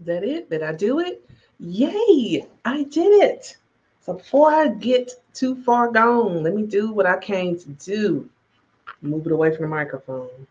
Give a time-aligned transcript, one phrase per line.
[0.00, 0.50] That it?
[0.50, 1.28] Did I do it?
[1.58, 3.56] Yay, I did it.
[4.00, 8.28] So before I get too far gone, let me do what I came to do.
[9.02, 10.46] Move it away from the microphone.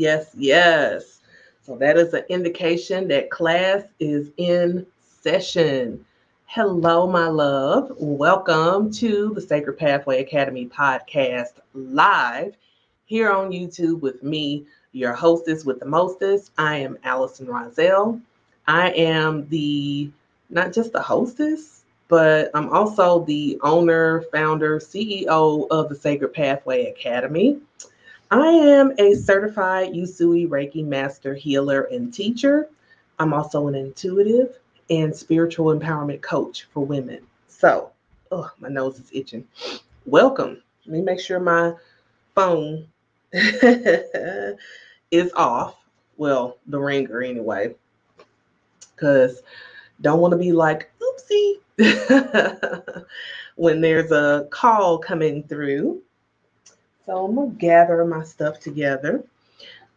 [0.00, 1.20] Yes, yes.
[1.60, 4.86] So that is an indication that class is in
[5.20, 6.02] session.
[6.46, 7.92] Hello, my love.
[7.98, 12.56] Welcome to the Sacred Pathway Academy podcast live
[13.04, 16.52] here on YouTube with me, your hostess with the mostest.
[16.56, 18.18] I am Allison Rozelle.
[18.66, 20.10] I am the
[20.48, 26.86] not just the hostess, but I'm also the owner, founder, CEO of the Sacred Pathway
[26.86, 27.60] Academy.
[28.32, 32.68] I am a certified Usui Reiki master healer and teacher.
[33.18, 34.56] I'm also an intuitive
[34.88, 37.26] and spiritual empowerment coach for women.
[37.48, 37.90] So,
[38.30, 39.48] oh, my nose is itching.
[40.06, 40.62] Welcome.
[40.86, 41.72] Let me make sure my
[42.36, 42.86] phone
[43.32, 45.76] is off.
[46.16, 47.74] Well, the ringer anyway.
[48.94, 49.42] Because
[50.02, 51.54] don't want to be like, oopsie,
[53.56, 56.00] when there's a call coming through.
[57.10, 59.24] So I'm going to gather my stuff together.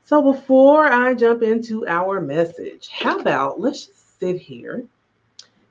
[0.03, 4.83] So before I jump into our message, how about let's just sit here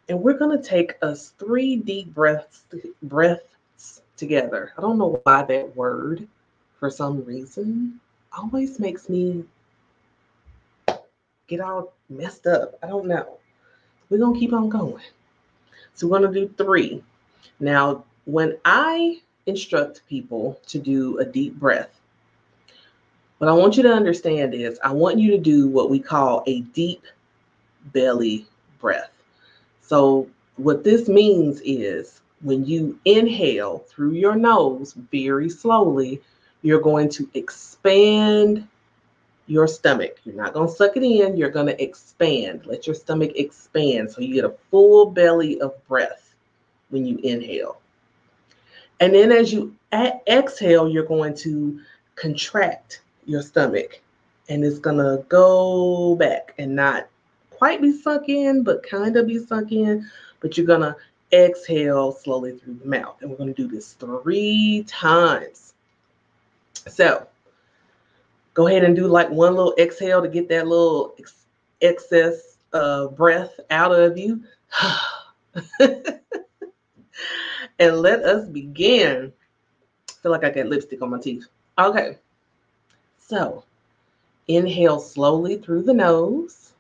[0.09, 2.63] and we're going to take us three deep breaths
[3.03, 4.73] breaths together.
[4.79, 6.29] I don't know why that word
[6.79, 7.99] for some reason
[8.33, 9.43] always makes me
[11.49, 12.79] get all messed up.
[12.85, 13.39] I don't know.
[14.11, 15.03] We're going to keep on going.
[15.95, 17.03] So we're going to do 3.
[17.59, 22.01] Now, when I instruct people to do a deep breath.
[23.39, 26.45] What I want you to understand is I want you to do what we call
[26.47, 27.03] a deep
[27.87, 28.47] belly
[28.79, 29.11] breath.
[29.81, 36.21] So, what this means is when you inhale through your nose very slowly,
[36.63, 38.67] you're going to expand
[39.47, 40.21] your stomach.
[40.25, 42.65] You're not going to suck it in, you're going to expand.
[42.65, 46.35] Let your stomach expand so you get a full belly of breath
[46.91, 47.82] when you inhale.
[49.03, 49.75] And then as you
[50.29, 51.81] exhale, you're going to
[52.15, 54.01] contract your stomach
[54.49, 57.09] and it's going to go back and not
[57.51, 60.09] quite be sunk in, but kind of be sunk in.
[60.39, 60.95] But you're going to
[61.33, 63.17] exhale slowly through the mouth.
[63.23, 65.75] And we're going to do this three times.
[66.87, 67.27] So
[68.55, 71.47] go ahead and do like one little exhale to get that little ex-
[71.81, 74.45] excess uh, breath out of you.
[77.83, 79.33] and let us begin.
[80.09, 81.47] I feel like I got lipstick on my teeth.
[81.77, 82.17] Okay.
[83.19, 83.65] So
[84.47, 86.75] inhale slowly through the nose.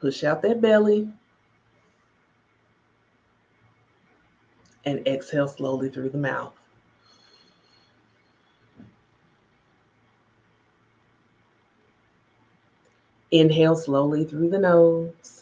[0.00, 1.08] Push out that belly.
[4.84, 6.54] And exhale slowly through the mouth.
[13.30, 15.39] Inhale slowly through the nose.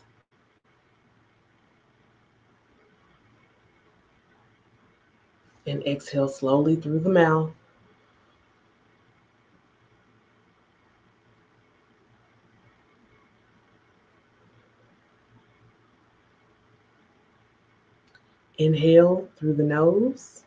[5.68, 7.50] And exhale slowly through the mouth.
[18.58, 20.42] Inhale through the nose.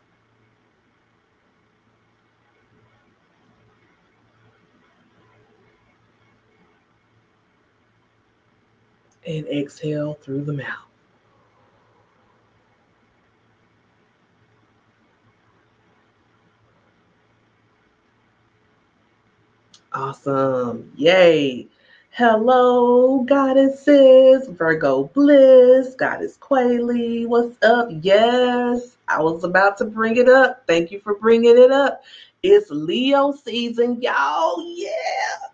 [9.25, 10.90] And exhale through the mouth.
[19.93, 20.89] Awesome.
[20.95, 21.67] Yay.
[22.11, 24.47] Hello, goddesses.
[24.47, 27.27] Virgo Bliss, Goddess Quayle.
[27.27, 27.89] What's up?
[28.01, 30.63] Yes, I was about to bring it up.
[30.65, 32.03] Thank you for bringing it up.
[32.41, 34.63] It's Leo season, y'all.
[34.77, 35.49] Yeah.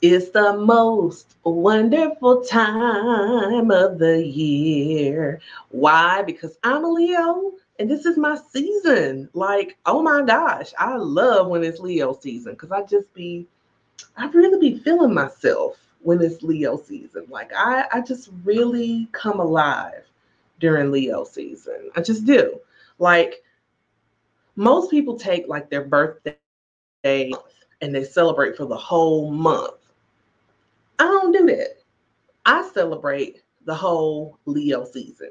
[0.00, 5.42] It's the most wonderful time of the year.
[5.68, 6.22] Why?
[6.22, 9.28] Because I'm a Leo and this is my season.
[9.34, 13.46] Like, oh my gosh, I love when it's Leo season because I just be,
[14.16, 17.26] I really be feeling myself when it's Leo season.
[17.28, 20.04] Like, I, I just really come alive
[20.60, 21.90] during Leo season.
[21.96, 22.58] I just do.
[22.98, 23.42] Like,
[24.56, 26.36] most people take like their birthday
[27.04, 29.74] and they celebrate for the whole month.
[30.98, 31.80] I don't do that.
[32.44, 35.30] I celebrate the whole Leo season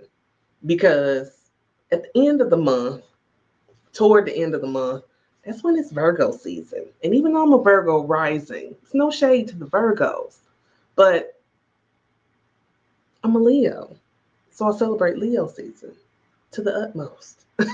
[0.65, 1.46] because
[1.91, 3.03] at the end of the month,
[3.93, 5.03] toward the end of the month,
[5.45, 6.85] that's when it's Virgo season.
[7.03, 10.35] And even though I'm a Virgo rising, it's no shade to the Virgos,
[10.95, 11.39] but
[13.23, 13.95] I'm a Leo.
[14.51, 15.93] So I celebrate Leo season
[16.51, 17.45] to the utmost.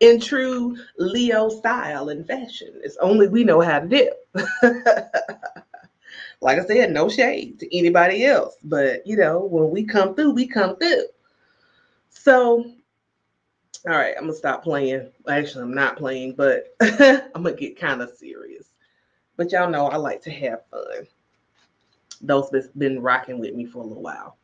[0.00, 2.72] In true Leo style and fashion.
[2.82, 4.10] It's only we know how to do.
[6.40, 8.56] like I said, no shade to anybody else.
[8.62, 11.04] But you know, when we come through, we come through.
[12.10, 12.64] So,
[13.86, 15.10] all right, I'm gonna stop playing.
[15.28, 18.70] Actually, I'm not playing, but I'm gonna get kind of serious.
[19.36, 21.06] But y'all know I like to have fun.
[22.20, 24.36] Those that's been rocking with me for a little while.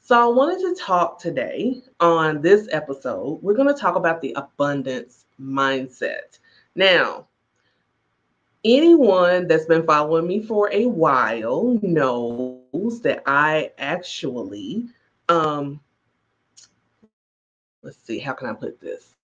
[0.00, 3.40] So, I wanted to talk today on this episode.
[3.42, 6.38] We're to talk about the abundance mindset.
[6.74, 7.26] Now,
[8.64, 14.88] anyone that's been following me for a while knows that I actually
[15.28, 15.80] um,
[17.82, 19.14] let's see, how can I put this?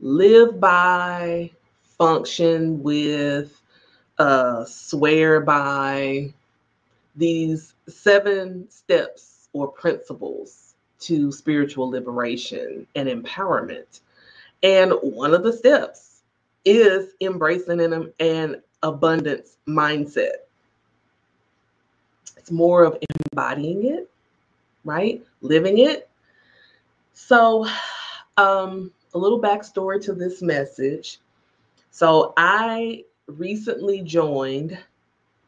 [0.00, 1.50] Live by,
[1.98, 3.60] function with,
[4.18, 6.32] uh, swear by
[7.16, 14.00] these seven steps or principles to spiritual liberation and empowerment.
[14.62, 16.22] And one of the steps
[16.64, 20.43] is embracing an, an abundance mindset.
[22.44, 22.98] It's more of
[23.32, 24.10] embodying it,
[24.84, 25.24] right?
[25.40, 26.10] Living it.
[27.14, 27.66] So,
[28.36, 31.20] um, a little backstory to this message.
[31.90, 34.76] So, I recently joined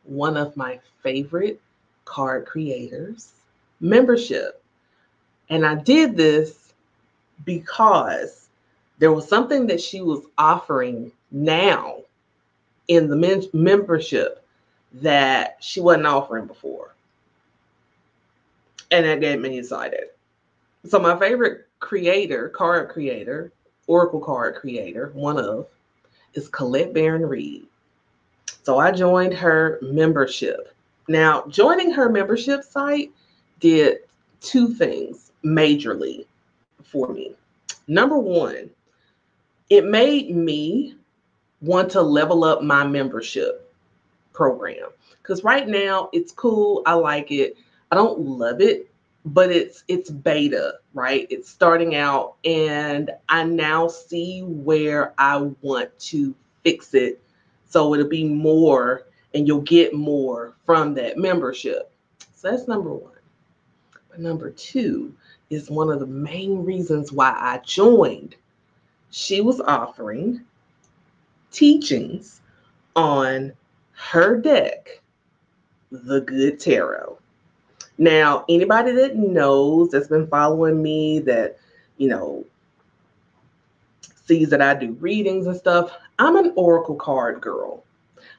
[0.04, 1.60] one of my favorite
[2.06, 3.34] card creators
[3.80, 4.62] membership.
[5.50, 6.72] And I did this
[7.44, 8.48] because
[9.00, 11.98] there was something that she was offering now
[12.88, 14.45] in the membership
[15.02, 16.94] that she wasn't offering before.
[18.90, 20.08] And that got me excited.
[20.88, 23.52] So my favorite creator, card creator,
[23.86, 25.66] Oracle card creator, one of,
[26.34, 27.66] is Colette Baron Reid.
[28.62, 30.74] So I joined her membership.
[31.08, 33.12] Now, joining her membership site
[33.60, 33.98] did
[34.40, 36.26] two things majorly
[36.82, 37.34] for me.
[37.86, 38.70] Number one,
[39.70, 40.96] it made me
[41.60, 43.65] want to level up my membership
[44.36, 44.90] program.
[45.22, 46.82] Because right now it's cool.
[46.86, 47.56] I like it.
[47.90, 48.88] I don't love it,
[49.24, 51.26] but it's it's beta, right?
[51.30, 57.20] It's starting out and I now see where I want to fix it
[57.68, 61.90] so it'll be more and you'll get more from that membership.
[62.34, 63.12] So that's number one.
[64.08, 65.14] But number two
[65.50, 68.36] is one of the main reasons why I joined.
[69.10, 70.42] She was offering
[71.50, 72.40] teachings
[72.94, 73.52] on
[73.96, 75.00] her deck,
[75.90, 77.18] the Good Tarot.
[77.98, 81.58] Now, anybody that knows that's been following me that,
[81.96, 82.44] you know,
[84.26, 87.84] sees that I do readings and stuff, I'm an Oracle card girl.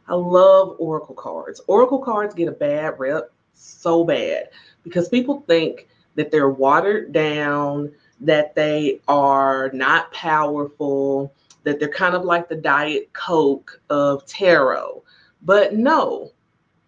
[0.07, 1.61] I love Oracle cards.
[1.67, 4.49] Oracle cards get a bad rep so bad
[4.83, 11.33] because people think that they're watered down, that they are not powerful,
[11.63, 15.03] that they're kind of like the Diet Coke of tarot.
[15.41, 16.31] But no,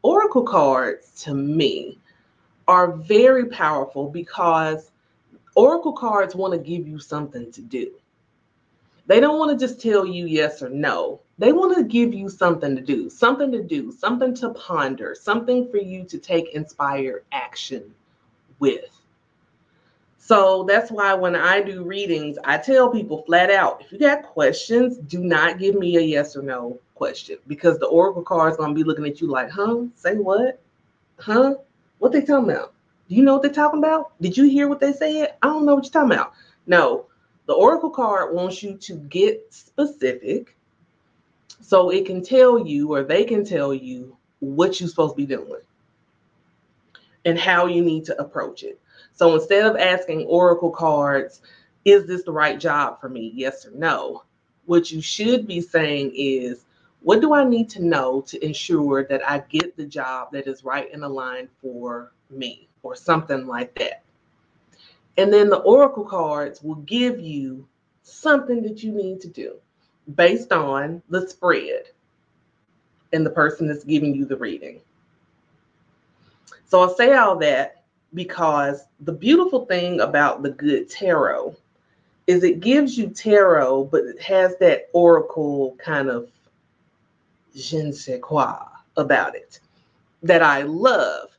[0.01, 1.99] Oracle cards to me
[2.67, 4.91] are very powerful because
[5.55, 7.91] Oracle cards want to give you something to do.
[9.07, 11.19] They don't want to just tell you yes or no.
[11.39, 15.67] They want to give you something to do, something to do, something to ponder, something
[15.69, 17.93] for you to take inspired action
[18.59, 18.99] with.
[20.17, 24.21] So that's why when I do readings, I tell people flat out if you got
[24.23, 28.57] questions, do not give me a yes or no question because the oracle card is
[28.57, 29.85] going to be looking at you like, huh?
[29.95, 30.61] Say what?
[31.17, 31.55] Huh?
[31.97, 32.73] What they talking about?
[33.07, 34.11] Do you know what they're talking about?
[34.21, 35.35] Did you hear what they said?
[35.41, 36.33] I don't know what you're talking about.
[36.67, 37.07] No,
[37.47, 40.55] the oracle card wants you to get specific
[41.61, 45.25] so it can tell you or they can tell you what you're supposed to be
[45.25, 45.61] doing
[47.25, 48.79] and how you need to approach it.
[49.13, 51.41] So instead of asking oracle cards,
[51.85, 53.31] is this the right job for me?
[53.33, 54.23] Yes or no.
[54.65, 56.65] What you should be saying is,
[57.01, 60.63] what do I need to know to ensure that I get the job that is
[60.63, 64.03] right and aligned for me, or something like that?
[65.17, 67.67] And then the oracle cards will give you
[68.03, 69.55] something that you need to do
[70.15, 71.83] based on the spread
[73.13, 74.81] and the person that's giving you the reading.
[76.67, 81.55] So I'll say all that because the beautiful thing about the good tarot
[82.27, 86.29] is it gives you tarot, but it has that oracle kind of
[87.59, 89.59] je ne sais quoi about it
[90.23, 91.29] that I love.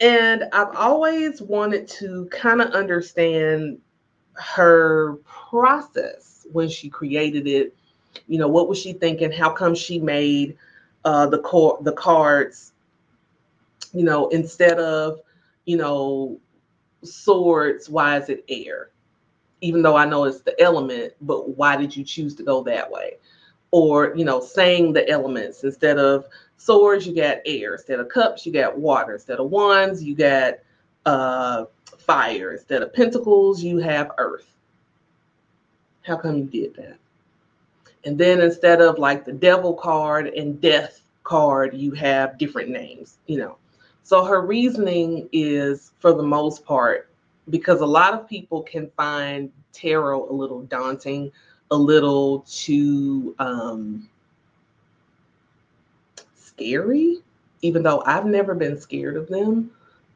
[0.00, 3.78] And I've always wanted to kind of understand
[4.34, 7.74] her process when she created it.
[8.28, 9.32] You know, what was she thinking?
[9.32, 10.56] How come she made
[11.04, 12.72] uh, the core the cards?
[13.92, 15.20] You know, instead of
[15.64, 16.38] you know
[17.02, 18.90] swords, why is it air?
[19.60, 22.90] Even though I know it's the element, but why did you choose to go that
[22.90, 23.14] way?
[23.70, 27.74] Or you know, saying the elements instead of swords, you got air.
[27.74, 29.14] Instead of cups, you got water.
[29.14, 30.54] Instead of wands, you got
[31.06, 31.64] uh,
[31.98, 32.52] fire.
[32.52, 34.54] Instead of pentacles, you have earth.
[36.02, 36.96] How come you did that?
[38.04, 43.18] And then instead of like the devil card and death card, you have different names,
[43.26, 43.58] you know.
[44.02, 47.10] So her reasoning is, for the most part,
[47.50, 51.30] because a lot of people can find tarot a little daunting,
[51.70, 54.08] a little too um,
[56.34, 57.18] scary,
[57.62, 59.70] even though I've never been scared of them.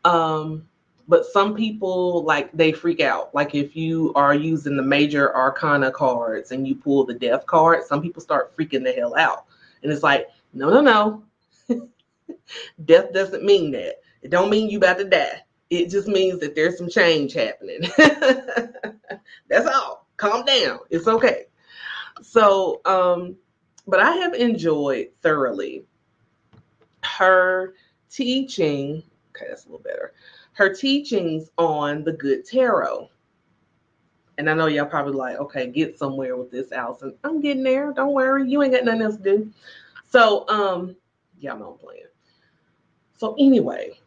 [0.05, 0.67] Um,
[1.09, 3.35] but some people like they freak out.
[3.35, 7.85] Like if you are using the major arcana cards and you pull the death card,
[7.85, 9.45] some people start freaking the hell out.
[9.83, 10.81] And it's like, no, no,
[11.69, 11.89] no.
[12.85, 13.97] death doesn't mean that.
[14.23, 15.43] It don't mean you about to die.
[15.71, 17.81] It just means that there's some change happening.
[19.49, 20.02] That's all.
[20.23, 20.79] Calm down.
[20.89, 21.47] It's okay.
[22.23, 23.35] So, um,
[23.89, 25.85] but I have enjoyed thoroughly
[27.03, 27.75] her
[28.09, 29.03] teaching.
[29.31, 30.13] Okay, that's a little better.
[30.53, 33.11] Her teachings on the good tarot.
[34.39, 37.15] And I know y'all probably like, okay, get somewhere with this, Allison.
[37.25, 37.93] I'm getting there.
[37.93, 38.49] Don't worry.
[38.49, 39.51] You ain't got nothing else to do.
[40.09, 40.95] So, um,
[41.41, 42.05] y'all know I'm playing.
[43.19, 43.99] So, anyway,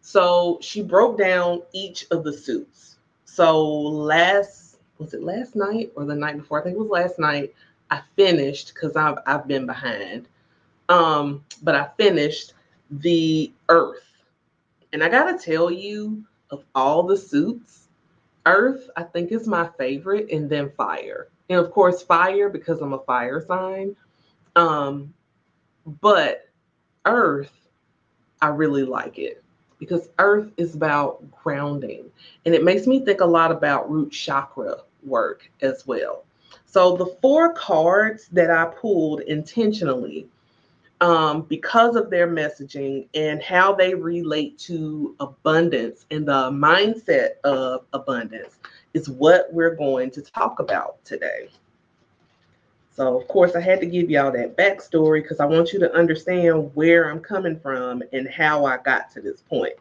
[0.00, 2.98] so she broke down each of the suits.
[3.24, 4.63] So, last,
[4.98, 6.60] was it last night or the night before?
[6.60, 7.54] I think it was last night.
[7.90, 10.28] I finished because I've, I've been behind.
[10.88, 12.54] Um, but I finished
[12.90, 14.02] the Earth.
[14.92, 17.88] And I gotta tell you, of all the suits,
[18.46, 21.28] Earth, I think is my favorite, and then fire.
[21.50, 23.96] And of course, fire because I'm a fire sign.
[24.56, 25.12] Um,
[26.00, 26.48] but
[27.04, 27.52] Earth,
[28.40, 29.43] I really like it
[29.84, 32.10] because Earth is about grounding.
[32.46, 36.24] And it makes me think a lot about root chakra work as well.
[36.66, 40.26] So the four cards that I pulled intentionally
[41.00, 47.84] um, because of their messaging and how they relate to abundance and the mindset of
[47.92, 48.58] abundance
[48.94, 51.48] is what we're going to talk about today.
[52.96, 55.92] So, of course, I had to give y'all that backstory because I want you to
[55.92, 59.74] understand where I'm coming from and how I got to this point.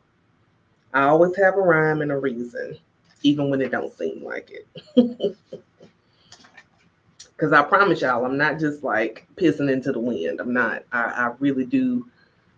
[0.93, 2.77] I always have a rhyme and a reason,
[3.21, 5.37] even when it don't seem like it.
[7.35, 10.39] because I promise y'all, I'm not just like pissing into the wind.
[10.39, 10.83] I'm not.
[10.91, 12.07] I, I, really do.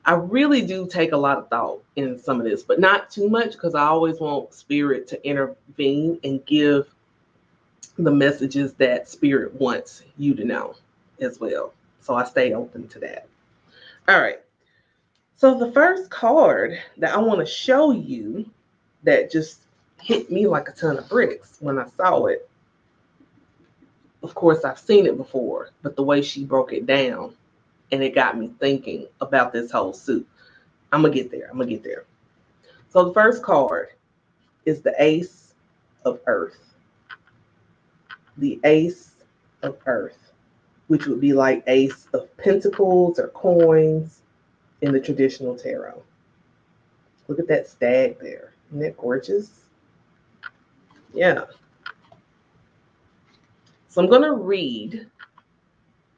[0.06, 3.28] I really do take a lot of thought in some of this, but not too
[3.28, 6.88] much because I always want spirit to intervene and give
[7.98, 10.76] the messages that spirit wants you to know
[11.20, 11.74] as well.
[12.02, 13.28] So I stay open to that.
[14.08, 14.40] All right.
[15.38, 18.50] So the first card that I want to show you
[19.04, 19.62] that just
[20.02, 22.50] hit me like a ton of bricks when I saw it
[24.26, 27.36] of course, I've seen it before, but the way she broke it down
[27.92, 30.28] and it got me thinking about this whole suit.
[30.92, 31.48] I'm going to get there.
[31.48, 32.06] I'm going to get there.
[32.90, 33.90] So the first card
[34.66, 35.54] is the Ace
[36.06, 36.58] of Earth.
[38.38, 39.12] The Ace
[39.64, 40.32] of Earth,
[40.88, 44.22] which would be like Ace of Pentacles or coins
[44.82, 46.02] in the traditional tarot.
[47.28, 48.54] Look at that stag there.
[48.70, 49.50] Isn't that gorgeous?
[51.14, 51.46] Yeah.
[53.88, 55.08] So I'm going to read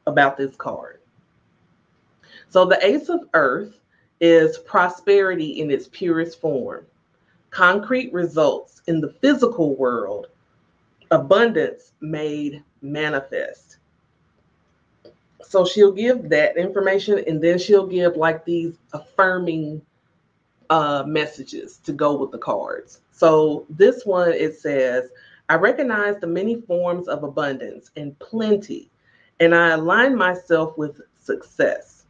[0.07, 0.99] about this card.
[2.49, 3.79] So the Ace of Earth
[4.19, 6.85] is prosperity in its purest form,
[7.51, 10.27] concrete results in the physical world,
[11.11, 13.77] abundance made manifest.
[15.41, 19.81] So she'll give that information and then she'll give like these affirming
[20.69, 23.01] uh, messages to go with the cards.
[23.11, 25.09] So this one, it says,
[25.49, 28.89] I recognize the many forms of abundance and plenty,
[29.39, 32.03] and I align myself with success.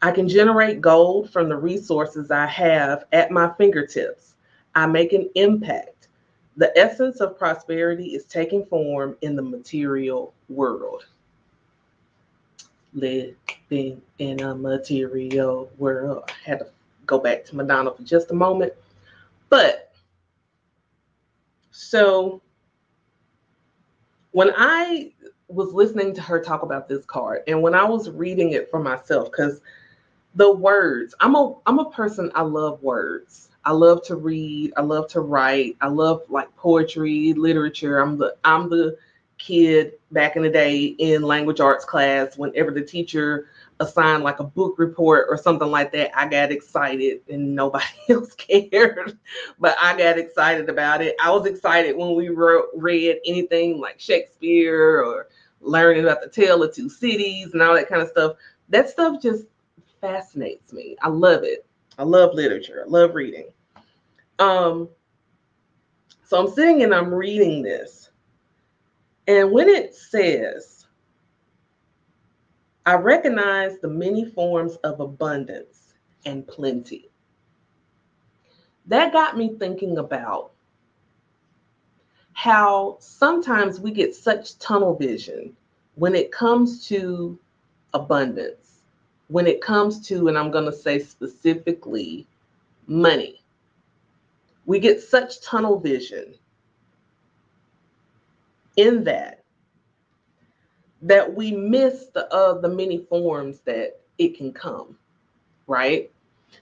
[0.00, 4.34] I can generate gold from the resources I have at my fingertips.
[4.76, 5.97] I make an impact.
[6.58, 11.06] The essence of prosperity is taking form in the material world.
[12.92, 16.24] Living in a material world.
[16.26, 16.66] I had to
[17.06, 18.72] go back to Madonna for just a moment.
[19.48, 19.92] But
[21.70, 22.42] so
[24.32, 25.12] when I
[25.46, 28.80] was listening to her talk about this card, and when I was reading it for
[28.80, 29.60] myself, because
[30.34, 33.47] the words, I'm a I'm a person, I love words.
[33.68, 37.98] I love to read, I love to write, I love like poetry, literature.
[37.98, 38.96] I'm the I'm the
[39.36, 43.48] kid back in the day in language arts class, whenever the teacher
[43.78, 48.32] assigned like a book report or something like that, I got excited and nobody else
[48.34, 49.18] cared,
[49.58, 51.14] but I got excited about it.
[51.22, 55.28] I was excited when we wrote, read anything like Shakespeare or
[55.60, 58.36] learning about the Tale of Two Cities and all that kind of stuff.
[58.70, 59.44] That stuff just
[60.00, 60.96] fascinates me.
[61.02, 61.66] I love it.
[61.98, 62.84] I love literature.
[62.86, 63.50] I love reading.
[64.38, 64.88] Um,
[66.24, 68.10] so I'm sitting and I'm reading this.
[69.26, 70.86] And when it says,
[72.86, 75.92] I recognize the many forms of abundance
[76.24, 77.10] and plenty.
[78.86, 80.52] That got me thinking about
[82.32, 85.54] how sometimes we get such tunnel vision
[85.96, 87.38] when it comes to
[87.92, 88.80] abundance,
[89.26, 92.26] when it comes to, and I'm going to say specifically,
[92.86, 93.37] money.
[94.68, 96.34] We get such tunnel vision
[98.76, 99.42] in that
[101.00, 104.98] that we miss the uh, the many forms that it can come,
[105.66, 106.12] right?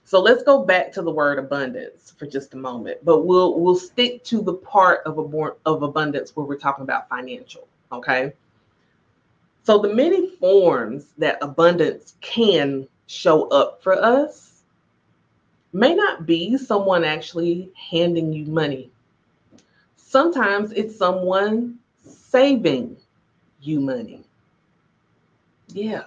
[0.05, 3.75] So let's go back to the word abundance for just a moment, but we'll we'll
[3.75, 8.31] stick to the part of a of abundance where we're talking about financial, okay?
[9.63, 14.56] So the many forms that abundance can show up for us
[15.73, 18.91] may not be someone actually handing you money.
[19.95, 22.97] Sometimes it's someone saving
[23.61, 24.23] you money.
[25.67, 26.03] Yeah.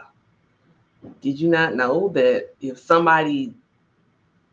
[1.20, 3.54] Did you not know that if somebody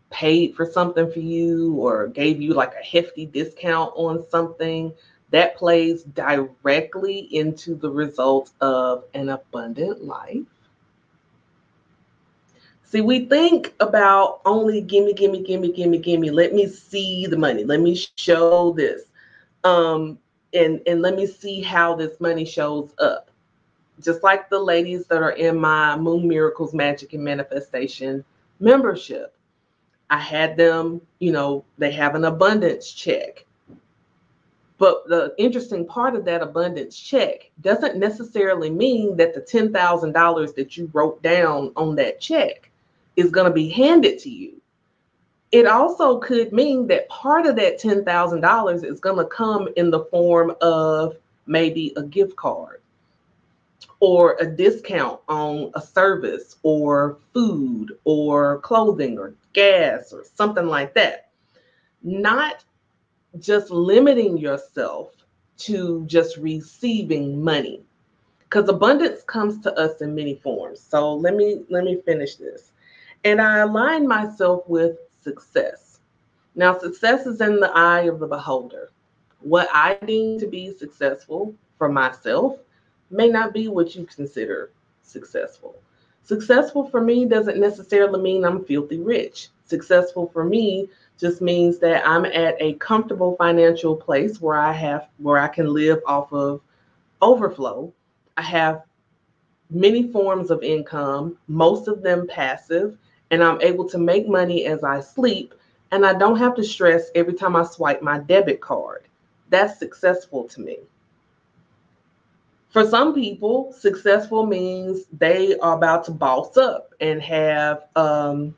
[0.10, 4.94] paid for something for you or gave you like a hefty discount on something,
[5.30, 10.46] that plays directly into the result of an abundant life?
[12.90, 16.32] See, we think about only gimme, gimme, gimme, gimme, gimme.
[16.32, 17.64] Let me see the money.
[17.64, 19.04] Let me show this.
[19.64, 20.18] Um,
[20.54, 23.30] and, and let me see how this money shows up
[24.02, 28.24] just like the ladies that are in my Moon Miracles Magic and Manifestation
[28.60, 29.34] membership.
[30.10, 33.46] I had them, you know, they have an abundance check.
[34.78, 40.78] But the interesting part of that abundance check doesn't necessarily mean that the $10,000 that
[40.78, 42.67] you wrote down on that check
[43.18, 44.62] is going to be handed to you.
[45.52, 50.06] It also could mean that part of that $10,000 is going to come in the
[50.06, 52.82] form of maybe a gift card
[54.00, 60.94] or a discount on a service or food or clothing or gas or something like
[60.94, 61.30] that.
[62.04, 62.64] Not
[63.40, 65.12] just limiting yourself
[65.58, 67.82] to just receiving money
[68.40, 72.72] because abundance comes to us in many forms so let me let me finish this
[73.24, 76.00] and i align myself with success
[76.56, 78.92] now success is in the eye of the beholder
[79.42, 82.58] what i deem to be successful for myself
[83.10, 84.72] may not be what you consider
[85.08, 85.76] successful.
[86.24, 89.50] Successful for me doesn't necessarily mean I'm filthy rich.
[89.66, 95.08] Successful for me just means that I'm at a comfortable financial place where I have
[95.18, 96.62] where I can live off of
[97.22, 97.94] overflow.
[98.36, 98.84] I have
[99.70, 102.98] many forms of income, most of them passive,
[103.32, 105.54] and I'm able to make money as I sleep
[105.92, 109.04] and I don't have to stress every time I swipe my debit card.
[109.50, 110.78] That's successful to me.
[112.70, 118.56] For some people, successful means they are about to boss up and have, um,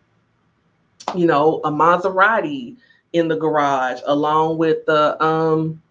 [1.15, 2.75] you know, a Maserati
[3.13, 5.81] in the garage along with the, um,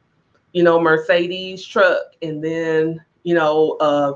[0.53, 4.15] you know, Mercedes truck, and then you know, a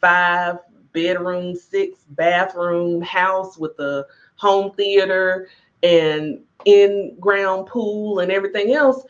[0.00, 0.58] five
[0.96, 4.06] bedroom, six bathroom house with a
[4.36, 5.48] home theater
[5.82, 9.04] and in ground pool and everything else.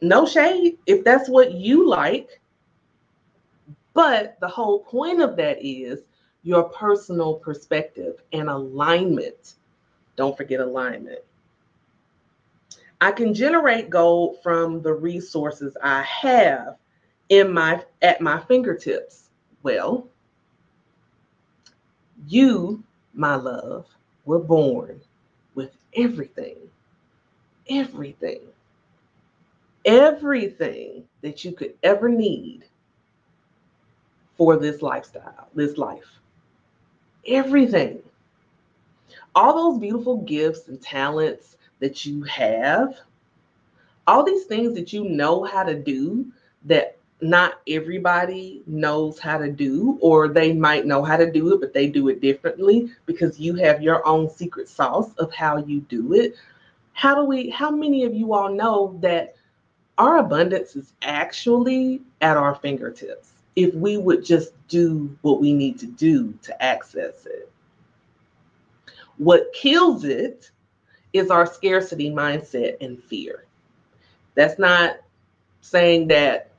[0.00, 0.78] No shade.
[0.86, 2.40] If that's what you like,
[3.94, 6.00] but the whole point of that is
[6.42, 9.54] your personal perspective and alignment.
[10.16, 11.20] Don't forget alignment.
[13.00, 16.76] I can generate gold from the resources I have
[17.28, 19.30] in my at my fingertips.
[19.62, 20.08] Well,
[22.26, 22.82] you,
[23.14, 23.86] my love,
[24.24, 25.00] were born
[25.54, 26.56] with everything.
[27.68, 28.40] Everything.
[29.84, 32.64] Everything that you could ever need
[34.36, 36.18] for this lifestyle, this life.
[37.26, 38.00] Everything.
[39.34, 42.96] All those beautiful gifts and talents that you have,
[44.06, 46.26] all these things that you know how to do
[46.64, 51.60] that not everybody knows how to do, or they might know how to do it,
[51.60, 55.80] but they do it differently because you have your own secret sauce of how you
[55.82, 56.34] do it.
[56.94, 59.36] How do we, how many of you all know that
[59.98, 65.78] our abundance is actually at our fingertips if we would just do what we need
[65.78, 67.50] to do to access it?
[69.18, 70.50] What kills it
[71.12, 73.44] is our scarcity mindset and fear.
[74.34, 74.96] That's not
[75.60, 76.51] saying that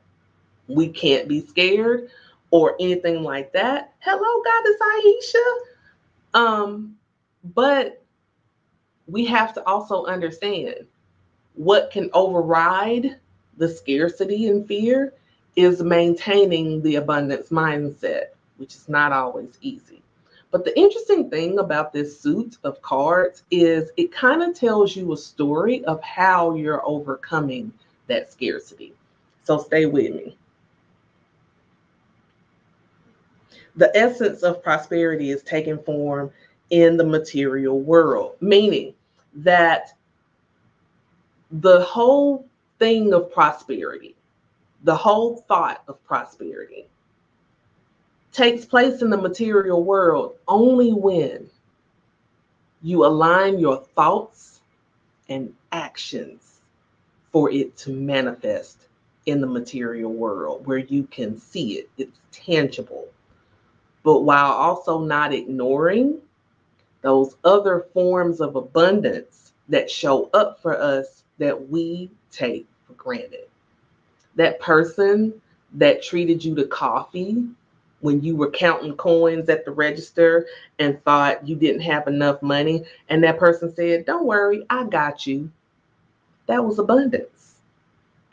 [0.67, 2.09] we can't be scared
[2.51, 3.93] or anything like that.
[3.99, 6.39] Hello, Goddess Aisha.
[6.39, 6.95] Um,
[7.53, 8.03] but
[9.07, 10.85] we have to also understand
[11.55, 13.17] what can override
[13.57, 15.13] the scarcity and fear
[15.55, 20.01] is maintaining the abundance mindset, which is not always easy.
[20.51, 25.11] But the interesting thing about this suit of cards is it kind of tells you
[25.11, 27.73] a story of how you're overcoming
[28.07, 28.93] that scarcity.
[29.43, 30.37] So stay with me.
[33.75, 36.31] The essence of prosperity is taking form
[36.69, 38.93] in the material world, meaning
[39.35, 39.93] that
[41.51, 42.47] the whole
[42.79, 44.15] thing of prosperity,
[44.83, 46.85] the whole thought of prosperity,
[48.31, 51.47] takes place in the material world only when
[52.81, 54.61] you align your thoughts
[55.29, 56.59] and actions
[57.31, 58.87] for it to manifest
[59.25, 63.07] in the material world where you can see it, it's tangible
[64.03, 66.19] but while also not ignoring
[67.01, 73.47] those other forms of abundance that show up for us that we take for granted.
[74.35, 75.33] That person
[75.73, 77.43] that treated you to coffee
[78.01, 80.47] when you were counting coins at the register
[80.79, 85.25] and thought you didn't have enough money, and that person said, Don't worry, I got
[85.25, 85.49] you.
[86.47, 87.55] That was abundance.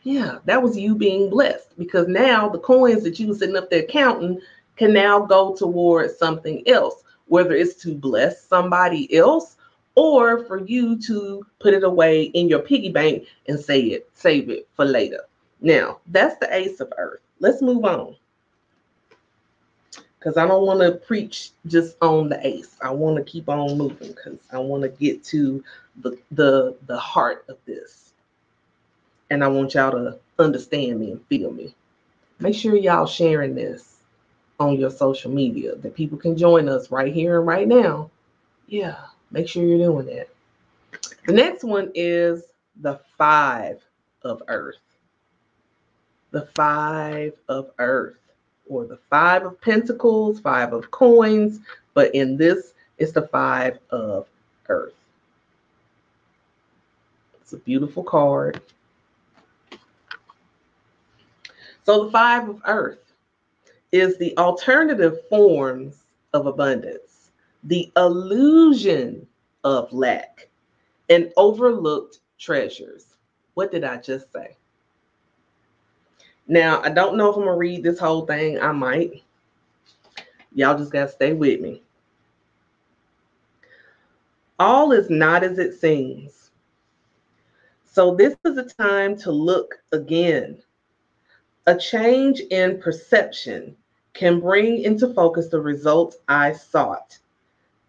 [0.03, 3.69] Yeah, that was you being blessed because now the coins that you were sitting up
[3.69, 4.41] there counting
[4.77, 9.57] can now go towards something else, whether it's to bless somebody else
[9.95, 14.49] or for you to put it away in your piggy bank and say it, save
[14.49, 15.21] it for later.
[15.59, 17.19] Now, that's the ace of earth.
[17.39, 18.15] Let's move on.
[20.17, 22.77] Because I don't want to preach just on the ace.
[22.81, 25.63] I want to keep on moving because I want to get to
[26.01, 28.13] the, the the heart of this.
[29.31, 31.73] And I want y'all to understand me and feel me.
[32.39, 33.90] Make sure y'all sharing this
[34.61, 38.09] on your social media that people can join us right here and right now,
[38.67, 38.97] yeah,
[39.31, 40.29] make sure you're doing that.
[41.25, 42.43] The next one is
[42.81, 43.81] the five
[44.23, 44.77] of earth.
[46.31, 48.15] The five of earth,
[48.69, 51.59] or the five of pentacles, five of coins,
[51.93, 54.27] but in this, it's the five of
[54.69, 54.93] earth.
[57.41, 58.61] It's a beautiful card.
[61.83, 63.00] So, the five of earth
[63.91, 67.31] is the alternative forms of abundance,
[67.63, 69.27] the illusion
[69.63, 70.49] of lack,
[71.09, 73.17] and overlooked treasures.
[73.53, 74.55] What did I just say?
[76.47, 78.59] Now, I don't know if I'm going to read this whole thing.
[78.59, 79.23] I might.
[80.53, 81.81] Y'all just got to stay with me.
[84.59, 86.51] All is not as it seems.
[87.85, 90.61] So, this is a time to look again.
[91.67, 93.75] A change in perception
[94.13, 97.17] can bring into focus the results I sought,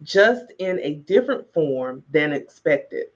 [0.03, 3.07] just in a different form than expected.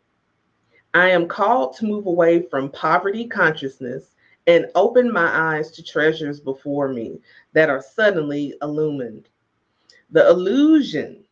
[0.95, 4.13] I am called to move away from poverty consciousness
[4.47, 7.21] and open my eyes to treasures before me
[7.53, 9.29] that are suddenly illumined.
[10.11, 11.25] The illusion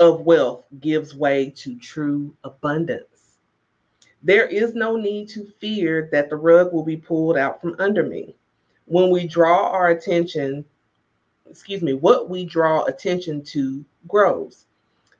[0.00, 3.38] of wealth gives way to true abundance.
[4.22, 8.02] There is no need to fear that the rug will be pulled out from under
[8.02, 8.34] me
[8.86, 10.64] when we draw our attention,
[11.48, 14.66] excuse me, what we draw attention to grows.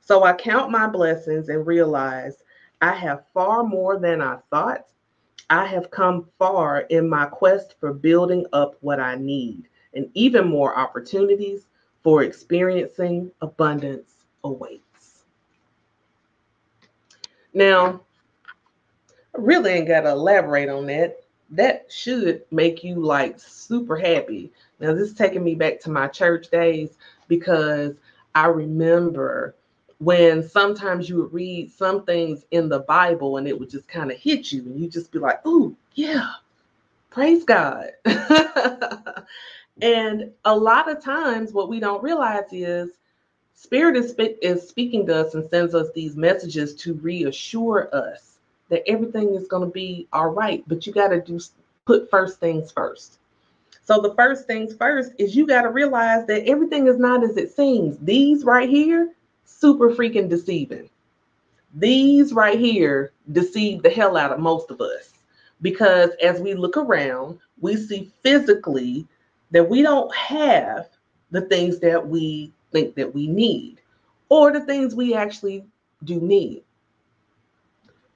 [0.01, 2.43] So I count my blessings and realize
[2.81, 4.85] I have far more than I thought.
[5.49, 10.47] I have come far in my quest for building up what I need, and even
[10.47, 11.67] more opportunities
[12.03, 15.23] for experiencing abundance awaits.
[17.53, 18.01] Now,
[19.35, 24.51] I really ain't got to elaborate on that that should make you like super happy.
[24.79, 27.95] Now, this is taking me back to my church days because
[28.33, 29.55] I remember
[29.99, 34.11] when sometimes you would read some things in the Bible and it would just kind
[34.11, 36.31] of hit you, and you just be like, "Ooh, yeah,
[37.09, 37.91] praise God."
[39.81, 42.89] and a lot of times, what we don't realize is
[43.53, 48.34] Spirit is, is speaking to us and sends us these messages to reassure us
[48.69, 50.63] that everything is going to be all right.
[50.67, 51.39] But you got to do
[51.85, 53.19] put first things first.
[53.83, 57.37] So the first things first is you got to realize that everything is not as
[57.37, 57.97] it seems.
[57.99, 59.13] These right here,
[59.45, 60.89] super freaking deceiving.
[61.75, 65.13] These right here deceive the hell out of most of us
[65.61, 69.05] because as we look around, we see physically
[69.51, 70.87] that we don't have
[71.31, 73.81] the things that we think that we need
[74.29, 75.65] or the things we actually
[76.03, 76.63] do need.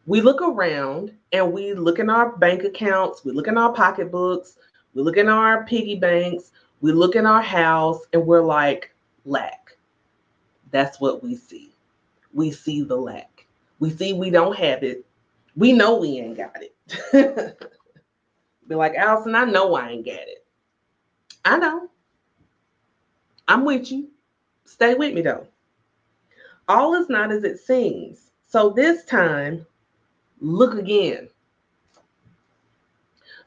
[0.10, 4.58] We look around and we look in our bank accounts, we look in our pocketbooks,
[4.96, 8.92] we look in our piggy banks, we look in our house, and we're like,
[9.26, 9.78] lack.
[10.72, 11.76] That's what we see.
[12.34, 13.46] We see the lack.
[13.78, 15.06] We see we don't have it.
[15.56, 17.60] We know we ain't got it.
[18.68, 20.44] Be like, Allison, I know I ain't got it.
[21.46, 21.88] I know.
[23.48, 24.10] I'm with you.
[24.66, 25.46] Stay with me though.
[26.68, 28.32] All is not as it seems.
[28.48, 29.68] So this time,
[30.40, 31.30] look again.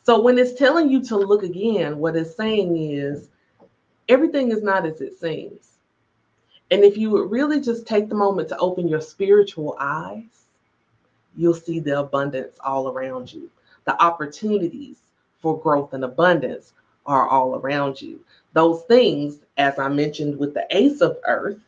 [0.05, 3.29] So when it's telling you to look again, what it's saying is
[4.09, 5.79] everything is not as it seems.
[6.71, 10.47] And if you would really just take the moment to open your spiritual eyes,
[11.37, 13.51] you'll see the abundance all around you.
[13.85, 14.97] The opportunities
[15.41, 16.73] for growth and abundance
[17.07, 18.25] are all around you.
[18.55, 21.59] Those things, as I mentioned with the Ace of Earth,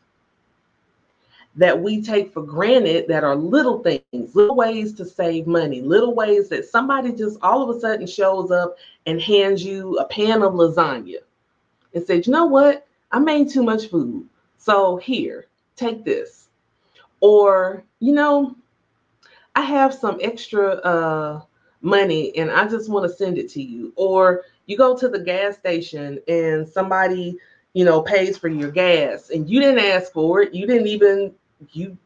[1.57, 6.13] that we take for granted that are little things, little ways to save money, little
[6.13, 10.41] ways that somebody just all of a sudden shows up and hands you a pan
[10.41, 11.19] of lasagna
[11.93, 12.85] and says, you know what?
[13.11, 14.27] I made too much food.
[14.57, 16.49] So here, take this.
[17.21, 18.55] Or, you know,
[19.55, 21.41] I have some extra uh,
[21.81, 23.93] money and I just want to send it to you.
[23.95, 27.37] Or you go to the gas station and somebody,
[27.73, 30.53] you know, pays for your gas and you didn't ask for it.
[30.53, 31.33] You didn't even
[31.71, 31.97] you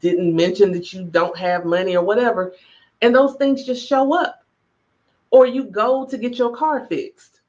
[0.00, 2.54] didn't mention that you don't have money or whatever,
[3.02, 4.44] and those things just show up.
[5.30, 7.40] Or you go to get your car fixed,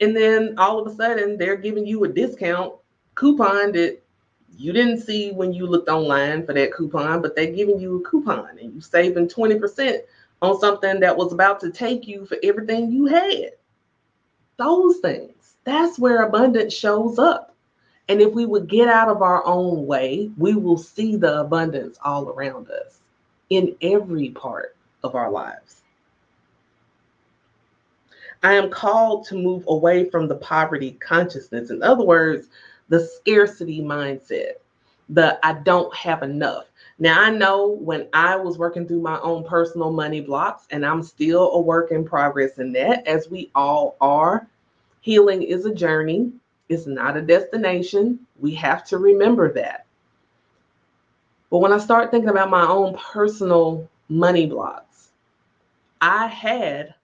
[0.00, 2.74] and then all of a sudden they're giving you a discount
[3.14, 4.00] coupon that
[4.56, 8.08] you didn't see when you looked online for that coupon, but they're giving you a
[8.08, 10.00] coupon and you're saving 20%
[10.42, 13.52] on something that was about to take you for everything you had.
[14.56, 15.54] Those things.
[15.64, 17.49] That's where abundance shows up.
[18.10, 21.96] And if we would get out of our own way, we will see the abundance
[22.04, 22.98] all around us
[23.50, 25.82] in every part of our lives.
[28.42, 31.70] I am called to move away from the poverty consciousness.
[31.70, 32.48] In other words,
[32.88, 34.54] the scarcity mindset,
[35.08, 36.64] the I don't have enough.
[36.98, 41.04] Now, I know when I was working through my own personal money blocks, and I'm
[41.04, 44.48] still a work in progress in that, as we all are,
[45.00, 46.32] healing is a journey.
[46.70, 48.20] It's not a destination.
[48.38, 49.86] We have to remember that.
[51.50, 55.08] But when I start thinking about my own personal money blocks,
[56.00, 56.94] I had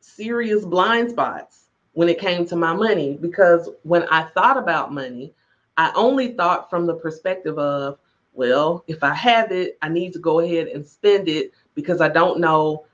[0.00, 5.34] serious blind spots when it came to my money because when I thought about money,
[5.76, 7.98] I only thought from the perspective of,
[8.34, 12.08] well, if I have it, I need to go ahead and spend it because I
[12.08, 12.84] don't know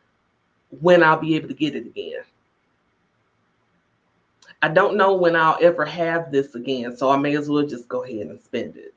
[0.80, 2.22] when I'll be able to get it again.
[4.62, 7.88] I don't know when I'll ever have this again, so I may as well just
[7.88, 8.94] go ahead and spend it.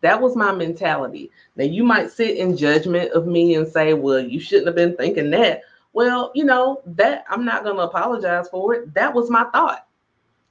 [0.00, 1.30] That was my mentality.
[1.56, 4.96] Now, you might sit in judgment of me and say, well, you shouldn't have been
[4.96, 5.62] thinking that.
[5.92, 8.94] Well, you know, that I'm not going to apologize for it.
[8.94, 9.86] That was my thought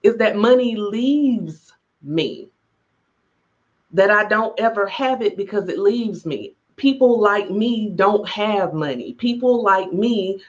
[0.04, 2.50] is that money leaves me,
[3.92, 6.56] that I don't ever have it because it leaves me.
[6.76, 9.14] People like me don't have money.
[9.14, 10.42] People like me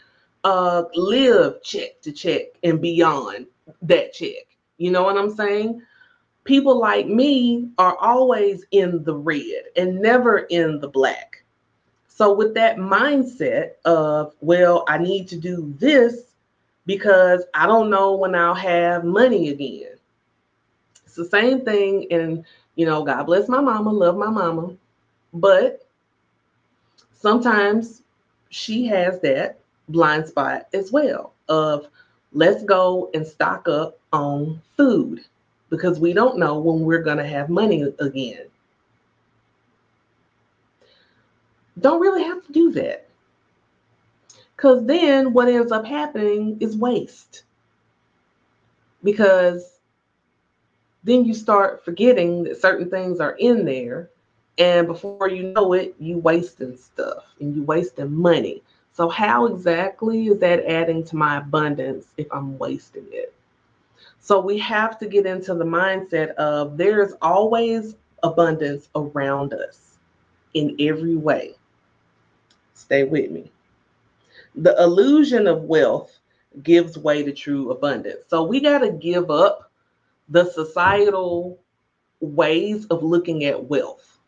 [0.44, 3.46] uh, live check to check and beyond
[3.82, 4.46] that check.
[4.78, 5.82] You know what I'm saying?
[6.44, 11.44] People like me are always in the red and never in the black.
[12.08, 16.32] So, with that mindset of, well, I need to do this
[16.86, 19.94] because I don't know when I'll have money again.
[21.04, 22.06] It's the same thing.
[22.10, 24.74] And, you know, God bless my mama, love my mama.
[25.32, 25.86] But
[27.14, 28.02] sometimes
[28.50, 29.58] she has that
[29.88, 31.88] blind spot as well of
[32.32, 35.20] let's go and stock up on food
[35.70, 38.46] because we don't know when we're going to have money again.
[41.80, 43.08] Don't really have to do that.
[44.56, 47.44] Because then what ends up happening is waste.
[49.02, 49.80] Because
[51.02, 54.10] then you start forgetting that certain things are in there.
[54.58, 58.62] And before you know it, you wasting stuff and you wasting money.
[58.92, 63.34] So, how exactly is that adding to my abundance if I'm wasting it?
[64.20, 69.98] So, we have to get into the mindset of there's always abundance around us
[70.54, 71.54] in every way.
[72.74, 73.50] Stay with me.
[74.54, 76.18] The illusion of wealth
[76.62, 78.24] gives way to true abundance.
[78.28, 79.70] So we got to give up
[80.28, 81.58] the societal
[82.20, 84.18] ways of looking at wealth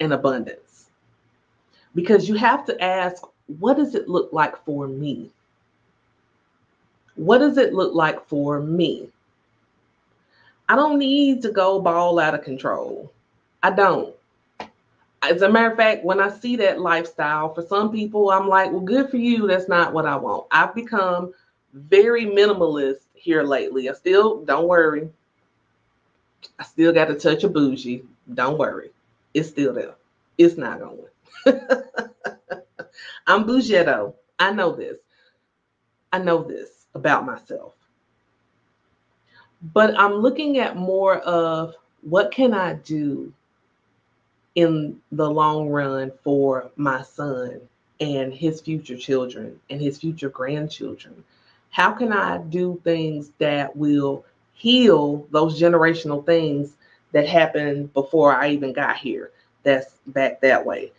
[0.00, 0.67] and abundance.
[1.98, 3.24] Because you have to ask,
[3.58, 5.32] what does it look like for me?
[7.16, 9.08] What does it look like for me?
[10.68, 13.12] I don't need to go ball out of control.
[13.64, 14.14] I don't.
[15.22, 18.70] As a matter of fact, when I see that lifestyle, for some people, I'm like,
[18.70, 19.48] well, good for you.
[19.48, 20.46] That's not what I want.
[20.52, 21.34] I've become
[21.74, 23.90] very minimalist here lately.
[23.90, 25.08] I still, don't worry.
[26.60, 28.04] I still got a touch of bougie.
[28.34, 28.90] Don't worry.
[29.34, 29.96] It's still there.
[30.38, 30.98] It's not going.
[33.26, 34.14] I'm bougie though.
[34.38, 34.98] I know this.
[36.12, 37.74] I know this about myself.
[39.74, 43.32] But I'm looking at more of what can I do
[44.58, 47.60] in the long run for my son
[48.00, 51.22] and his future children and his future grandchildren?
[51.70, 56.72] How can I do things that will heal those generational things
[57.12, 59.30] that happened before I even got here?
[59.62, 60.92] That's back that way.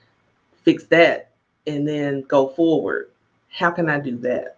[0.64, 1.32] Fix that
[1.68, 3.10] and then go forward.
[3.50, 4.58] How can I do that?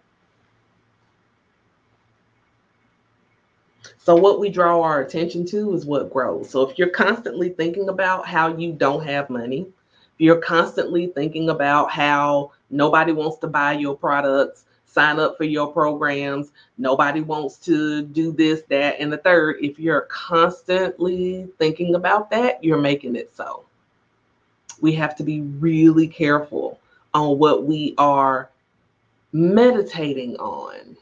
[3.98, 6.50] So, what we draw our attention to is what grows.
[6.50, 11.50] So, if you're constantly thinking about how you don't have money, if you're constantly thinking
[11.50, 17.56] about how nobody wants to buy your products, sign up for your programs, nobody wants
[17.58, 23.16] to do this, that, and the third, if you're constantly thinking about that, you're making
[23.16, 23.64] it so.
[24.82, 26.78] We have to be really careful
[27.14, 28.50] on what we are
[29.32, 30.96] meditating on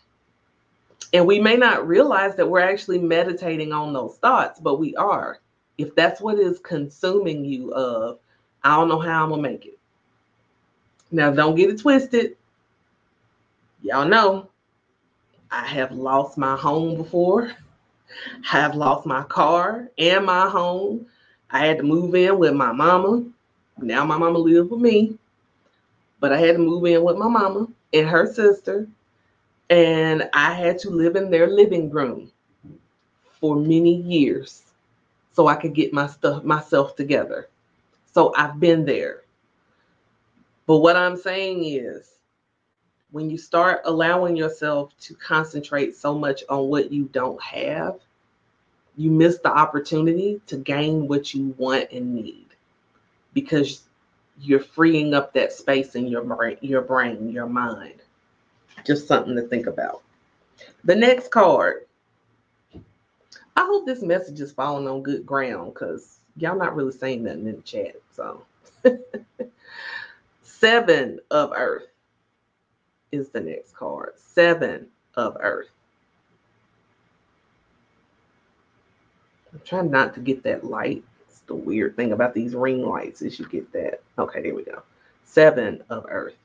[1.13, 5.39] and we may not realize that we're actually meditating on those thoughts, but we are.
[5.77, 8.19] If that's what is consuming you of,
[8.63, 9.79] I don't know how I'm gonna make it.
[11.11, 12.37] Now, don't get it twisted.
[13.83, 14.51] Y'all know
[15.51, 17.53] I have lost my home before.
[18.53, 21.07] I have lost my car and my home.
[21.51, 23.25] I had to move in with my mama.
[23.83, 25.19] Now my mama lives with me.
[26.21, 28.87] But I had to move in with my mama and her sister
[29.71, 32.31] and I had to live in their living room
[33.41, 34.65] for many years
[35.33, 37.49] so I could get my stuff myself together.
[38.13, 39.23] So I've been there.
[40.67, 42.11] But what I'm saying is
[43.13, 47.99] when you start allowing yourself to concentrate so much on what you don't have,
[48.97, 52.50] you miss the opportunity to gain what you want and need
[53.35, 53.83] because
[54.41, 58.03] you're freeing up that space in your brain, your brain, your mind.
[58.85, 60.03] Just something to think about.
[60.85, 61.87] The next card.
[63.57, 67.47] I hope this message is falling on good ground because y'all not really saying nothing
[67.47, 67.97] in the chat.
[68.13, 68.43] So,
[70.43, 71.89] seven of Earth
[73.13, 74.15] is the next card.
[74.17, 75.69] Seven of Earth.
[79.53, 81.05] I'm trying not to get that light.
[81.51, 84.03] The weird thing about these ring lights is you get that.
[84.17, 84.85] Okay, there we go.
[85.25, 86.37] Seven of Earth.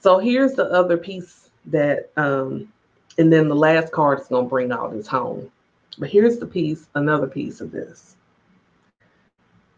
[0.00, 2.70] So here's the other piece that, um,
[3.16, 5.50] and then the last card is going to bring all this home.
[5.96, 8.16] But here's the piece, another piece of this.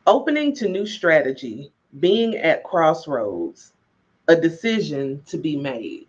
[0.08, 3.72] Opening to new strategy, being at crossroads,
[4.26, 6.08] a decision to be made.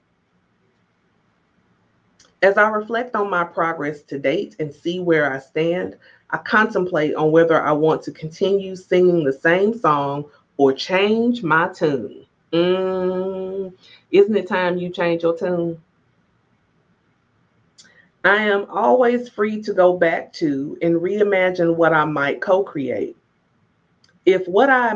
[2.43, 5.97] As I reflect on my progress to date and see where I stand,
[6.29, 10.25] I contemplate on whether I want to continue singing the same song
[10.57, 12.25] or change my tune.
[12.53, 13.73] Mm,
[14.11, 15.81] isn't it time you change your tune?
[18.23, 23.15] I am always free to go back to and reimagine what I might co-create.
[24.25, 24.93] If what I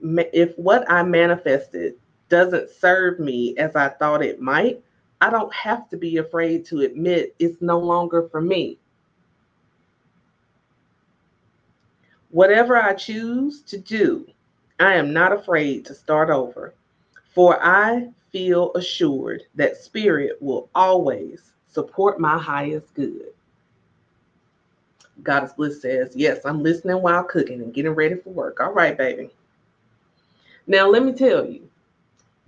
[0.00, 1.94] if what I manifested
[2.30, 4.82] doesn't serve me as I thought it might,
[5.20, 8.78] I don't have to be afraid to admit it's no longer for me.
[12.30, 14.26] Whatever I choose to do,
[14.80, 16.74] I am not afraid to start over,
[17.32, 23.28] for I feel assured that Spirit will always support my highest good.
[25.22, 28.58] Goddess Bliss says, Yes, I'm listening while cooking and getting ready for work.
[28.60, 29.30] All right, baby.
[30.66, 31.68] Now, let me tell you,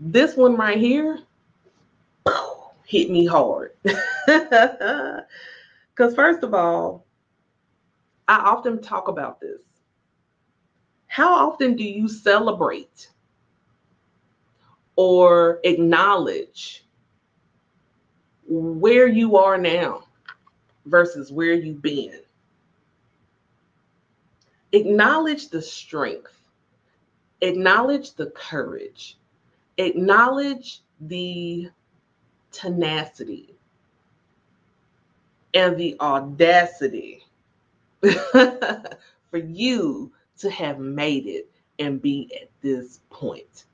[0.01, 1.21] this one right here
[2.87, 3.73] hit me hard.
[5.97, 7.07] Because, first of all,
[8.29, 9.63] I often talk about this.
[11.09, 13.11] How often do you celebrate
[14.97, 16.85] or acknowledge
[18.49, 20.05] where you are now
[20.87, 22.21] versus where you've been.
[24.73, 26.35] Acknowledge the strength.
[27.43, 29.19] acknowledge the courage,
[29.79, 31.71] acknowledge the
[32.57, 33.55] tenacity
[35.55, 37.25] and the audacity
[39.31, 43.65] for you to have made it and be at this point.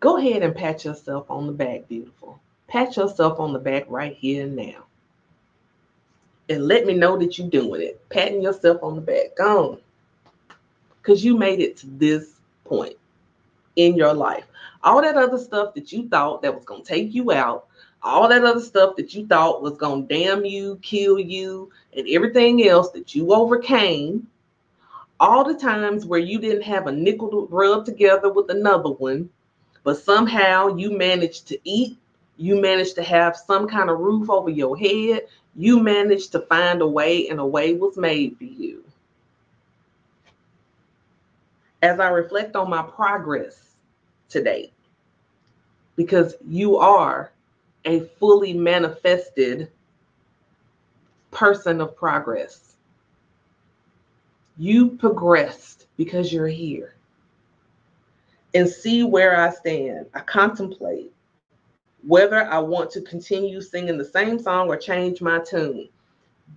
[0.00, 2.40] Go ahead and pat yourself on the back, beautiful.
[2.68, 4.84] Pat yourself on the back right here and now.
[6.48, 8.08] And let me know that you're doing it.
[8.08, 9.36] Patting yourself on the back.
[9.36, 9.78] Go on.
[11.02, 12.96] Because you made it to this point
[13.78, 14.44] in your life.
[14.82, 17.66] All that other stuff that you thought that was going to take you out,
[18.02, 22.06] all that other stuff that you thought was going to damn you, kill you, and
[22.08, 24.26] everything else that you overcame,
[25.20, 29.30] all the times where you didn't have a nickel to rub together with another one,
[29.84, 31.96] but somehow you managed to eat,
[32.36, 35.22] you managed to have some kind of roof over your head,
[35.56, 38.84] you managed to find a way, and a way was made for you.
[41.82, 43.67] As I reflect on my progress
[44.28, 44.72] today,
[45.96, 47.32] because you are
[47.84, 49.70] a fully manifested
[51.30, 52.76] person of progress.
[54.58, 56.94] You progressed because you're here.
[58.54, 60.06] And see where I stand.
[60.14, 61.12] I contemplate
[62.06, 65.88] whether I want to continue singing the same song or change my tune.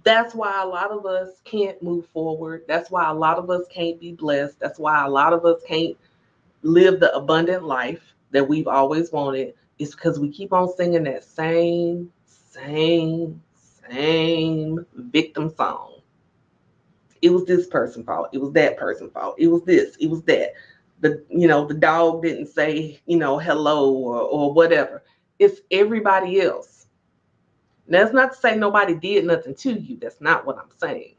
[0.04, 2.64] That's why a lot of us can't move forward.
[2.68, 4.60] That's why a lot of us can't be blessed.
[4.60, 5.98] That's why a lot of us can't
[6.64, 11.24] live the abundant life that we've always wanted is because we keep on singing that
[11.24, 13.42] same, same,
[13.90, 16.02] same victim song.
[17.22, 18.30] It was this person's fault.
[18.34, 19.36] It was that person's fault.
[19.38, 19.96] It was this.
[20.00, 20.54] It was that.
[21.02, 25.04] The you know the dog didn't say you know hello or or whatever.
[25.40, 26.86] It's everybody else.
[27.88, 29.98] Now, that's not to say nobody did nothing to you.
[30.00, 31.16] That's not what I'm saying.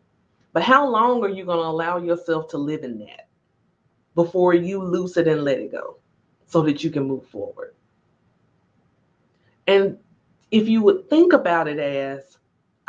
[0.52, 3.28] But how long are you going to allow yourself to live in that
[4.14, 5.98] before you lose it and let it go
[6.46, 7.74] so that you can move forward?
[9.66, 9.98] And
[10.50, 12.38] if you would think about it as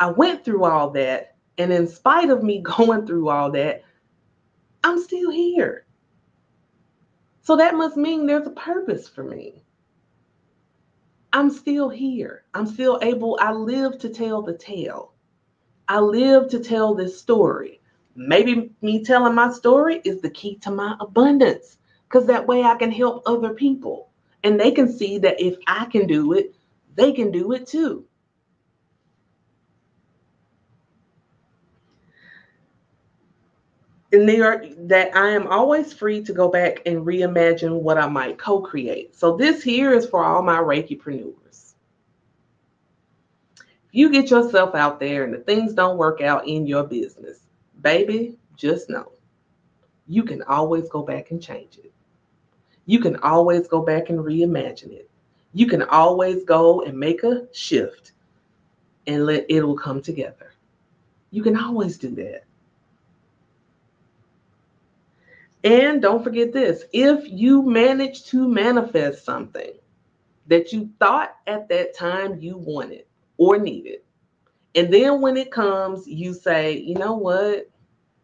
[0.00, 3.82] I went through all that, and in spite of me going through all that,
[4.82, 5.86] I'm still here.
[7.42, 9.62] So that must mean there's a purpose for me.
[11.32, 12.44] I'm still here.
[12.54, 15.12] I'm still able, I live to tell the tale.
[15.88, 17.80] I live to tell this story.
[18.16, 22.76] Maybe me telling my story is the key to my abundance because that way I
[22.76, 24.10] can help other people
[24.44, 26.54] and they can see that if I can do it,
[26.94, 28.04] they can do it too.
[34.12, 38.06] And they are that I am always free to go back and reimagine what I
[38.06, 39.16] might co-create.
[39.16, 41.74] So this here is for all my Reikipreneurs.
[43.56, 47.43] If you get yourself out there and the things don't work out in your business,
[47.84, 49.12] baby, just know
[50.08, 51.92] you can always go back and change it.
[52.86, 55.08] You can always go back and reimagine it
[55.54, 58.12] you can always go and make a shift
[59.06, 60.52] and let it will come together.
[61.30, 62.44] You can always do that.
[65.62, 69.72] And don't forget this if you manage to manifest something
[70.48, 73.04] that you thought at that time you wanted
[73.38, 74.00] or needed,
[74.74, 77.70] and then when it comes, you say, you know what,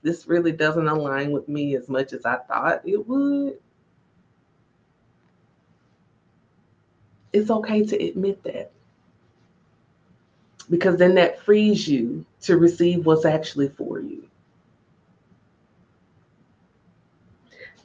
[0.03, 3.59] this really doesn't align with me as much as I thought it would.
[7.33, 8.71] it's okay to admit that.
[10.69, 14.27] Because then that frees you to receive what's actually for you.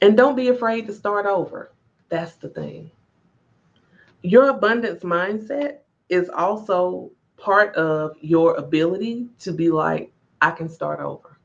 [0.00, 1.72] And don't be afraid to start over.
[2.08, 2.90] That's the thing.
[4.22, 11.00] Your abundance mindset is also part of your ability to be like, I can start
[11.00, 11.35] over.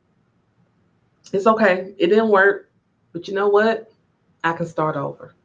[1.33, 1.93] It's okay.
[1.97, 2.71] It didn't work.
[3.13, 3.91] But you know what?
[4.43, 5.35] I can start over.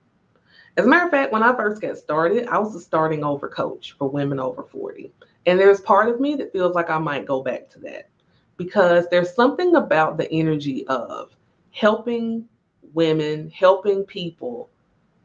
[0.77, 3.49] As a matter of fact, when I first got started, I was a starting over
[3.49, 5.13] coach for women over 40.
[5.47, 8.09] And there's part of me that feels like I might go back to that
[8.57, 11.35] because there's something about the energy of
[11.71, 12.47] helping
[12.95, 14.71] women, helping people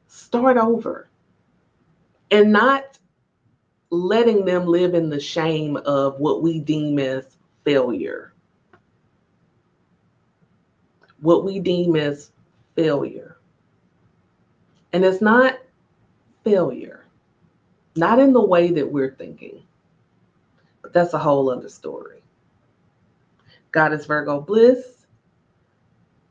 [0.07, 1.09] start over
[2.29, 2.97] and not
[3.89, 8.30] letting them live in the shame of what we deem as failure.
[11.21, 12.31] What we deem as
[12.75, 13.37] failure.
[14.93, 15.57] And it's not
[16.43, 17.05] failure,
[17.95, 19.63] not in the way that we're thinking,
[20.81, 22.21] but that's a whole other story.
[23.71, 25.05] Goddess Virgo Bliss,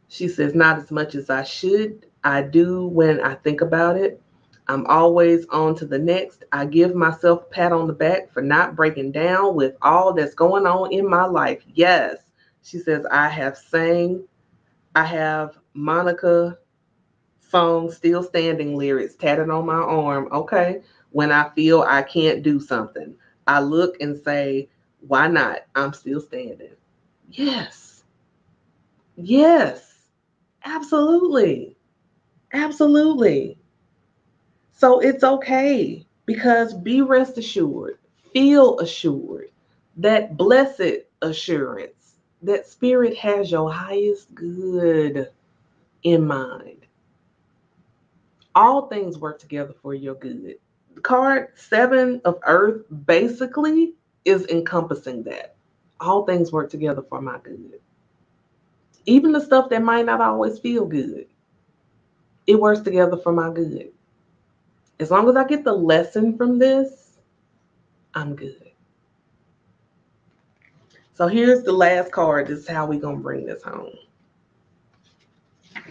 [0.08, 2.06] she says, not as much as I should.
[2.22, 4.20] I do when I think about it.
[4.68, 6.44] I'm always on to the next.
[6.52, 10.34] I give myself a pat on the back for not breaking down with all that's
[10.34, 11.62] going on in my life.
[11.74, 12.18] Yes,
[12.62, 14.22] she says, I have sang,
[14.94, 16.58] I have Monica
[17.48, 20.28] song Still Standing lyrics tatted on my arm.
[20.32, 20.82] Okay.
[21.10, 23.14] When I feel I can't do something,
[23.46, 24.68] I look and say,
[25.06, 25.60] why not?
[25.74, 26.74] I'm still standing.
[27.30, 28.04] Yes.
[29.16, 29.94] Yes.
[30.64, 31.76] Absolutely.
[32.52, 33.58] Absolutely.
[34.72, 37.98] So it's okay because be rest assured,
[38.32, 39.50] feel assured
[39.96, 41.99] that blessed assurance
[42.42, 45.28] that spirit has your highest good
[46.02, 46.86] in mind.
[48.54, 50.56] All things work together for your good.
[51.02, 55.56] Card seven of earth basically is encompassing that.
[56.00, 57.80] All things work together for my good.
[59.06, 61.26] Even the stuff that might not always feel good,
[62.46, 63.92] it works together for my good.
[64.98, 67.18] As long as I get the lesson from this,
[68.14, 68.69] I'm good.
[71.20, 72.46] So here's the last card.
[72.46, 73.92] This is how we're going to bring this home.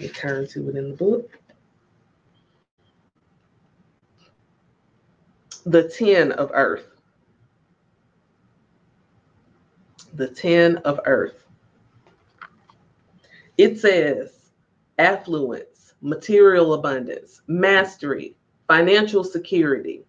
[0.01, 1.37] Let turn to it in the book.
[5.67, 6.87] The 10 of earth.
[10.15, 11.45] The 10 of earth.
[13.59, 14.31] It says
[14.97, 18.35] affluence, material abundance, mastery,
[18.67, 20.05] financial security,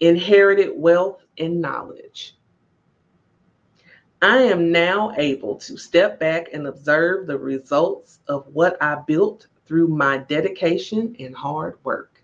[0.00, 2.37] inherited wealth, and knowledge.
[4.20, 9.46] I am now able to step back and observe the results of what I built
[9.64, 12.20] through my dedication and hard work.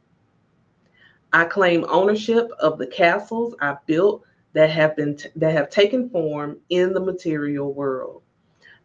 [1.33, 4.25] I claim ownership of the castles I built
[4.55, 8.23] that have been t- that have taken form in the material world.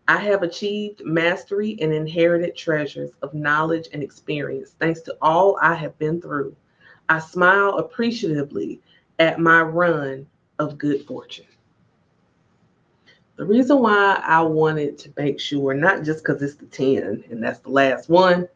[0.07, 5.73] I have achieved mastery and inherited treasures of knowledge and experience thanks to all I
[5.73, 6.55] have been through.
[7.09, 8.81] I smile appreciatively
[9.17, 10.27] at my run
[10.59, 11.45] of good fortune.
[13.39, 17.41] The reason why I wanted to make sure, not just because it's the 10 and
[17.41, 18.49] that's the last one,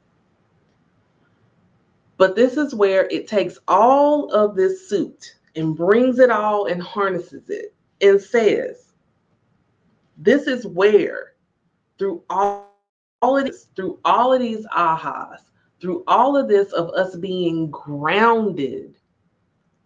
[2.18, 6.82] but this is where it takes all of this suit and brings it all and
[6.84, 8.92] harnesses it and says,
[10.18, 11.36] this is where
[11.98, 12.76] through all,
[13.22, 15.40] all of this, through all of these ahas,
[15.80, 18.96] through all of this of us being grounded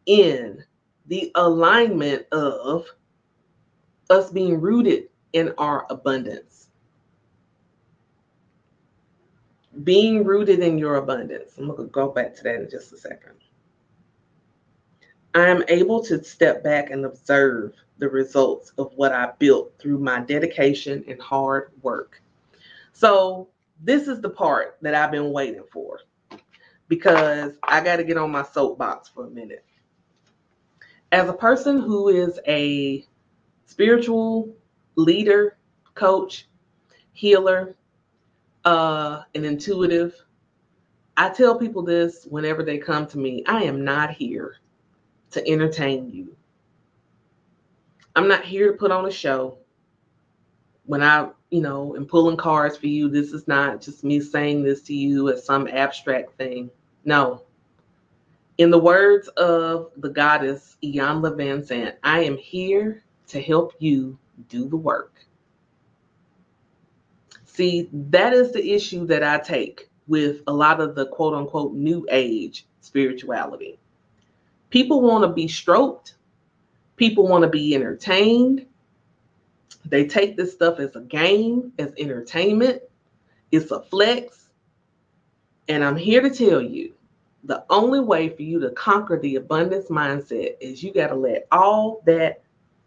[0.07, 0.63] in
[1.05, 2.87] the alignment of
[4.09, 6.69] us being rooted in our abundance.
[9.83, 11.57] Being rooted in your abundance.
[11.57, 13.33] I'm going to go back to that in just a second.
[15.35, 19.99] I am able to step back and observe the results of what I built through
[19.99, 22.21] my dedication and hard work.
[22.93, 23.49] So,
[23.83, 25.99] this is the part that I've been waiting for
[26.87, 29.63] because I got to get on my soapbox for a minute.
[31.11, 33.05] As a person who is a
[33.67, 34.55] spiritual
[34.95, 35.57] leader,
[35.93, 36.47] coach,
[37.13, 37.75] healer,
[38.65, 40.15] uh, an intuitive.
[41.15, 44.55] I tell people this whenever they come to me I am not here
[45.31, 46.35] to entertain you.
[48.15, 49.59] I'm not here to put on a show.
[50.85, 54.63] When I, you know, am pulling cards for you, this is not just me saying
[54.63, 56.71] this to you as some abstract thing.
[57.05, 57.43] No.
[58.57, 64.17] In the words of the goddess Iyanla Vanzant, I am here to help you
[64.49, 65.25] do the work.
[67.45, 71.73] See, that is the issue that I take with a lot of the quote unquote
[71.73, 73.79] new age spirituality.
[74.69, 76.15] People want to be stroked,
[76.95, 78.65] people want to be entertained.
[79.85, 82.81] They take this stuff as a game, as entertainment.
[83.51, 84.49] It's a flex.
[85.69, 86.93] And I'm here to tell you
[87.45, 91.47] the only way for you to conquer the abundance mindset is you got to let
[91.51, 92.43] all that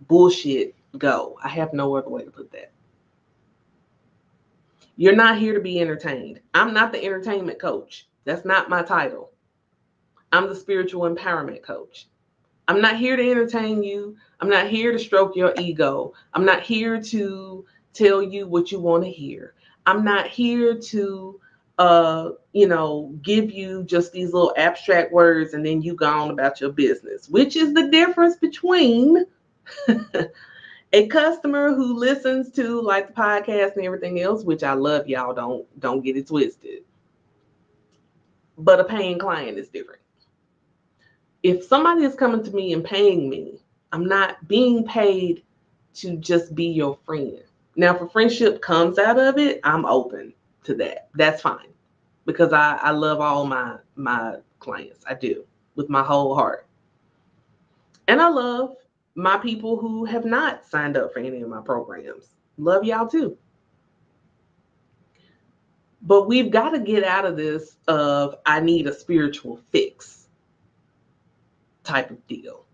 [0.08, 1.38] bullshit go.
[1.42, 2.72] I have no other way to put that.
[4.96, 6.40] You're not here to be entertained.
[6.52, 8.06] I'm not the entertainment coach.
[8.24, 9.30] That's not my title.
[10.32, 12.06] I'm the spiritual empowerment coach.
[12.68, 14.16] I'm not here to entertain you.
[14.40, 16.12] I'm not here to stroke your ego.
[16.34, 19.54] I'm not here to tell you what you want to hear.
[19.86, 21.40] I'm not here to
[21.80, 26.30] uh, you know, give you just these little abstract words and then you go on
[26.30, 29.24] about your business, which is the difference between
[30.92, 35.34] a customer who listens to like the podcast and everything else, which I love y'all,
[35.34, 36.84] don't don't get it twisted.
[38.58, 40.02] But a paying client is different.
[41.42, 43.60] If somebody is coming to me and paying me,
[43.92, 45.42] I'm not being paid
[45.94, 47.42] to just be your friend.
[47.76, 51.08] Now, if a friendship comes out of it, I'm open to that.
[51.14, 51.68] That's fine.
[52.26, 55.04] Because I, I love all my my clients.
[55.08, 55.44] I do
[55.76, 56.66] with my whole heart.
[58.08, 58.76] And I love
[59.14, 62.28] my people who have not signed up for any of my programs.
[62.58, 63.36] Love y'all too.
[66.02, 70.28] But we've got to get out of this of I need a spiritual fix
[71.84, 72.64] type of deal.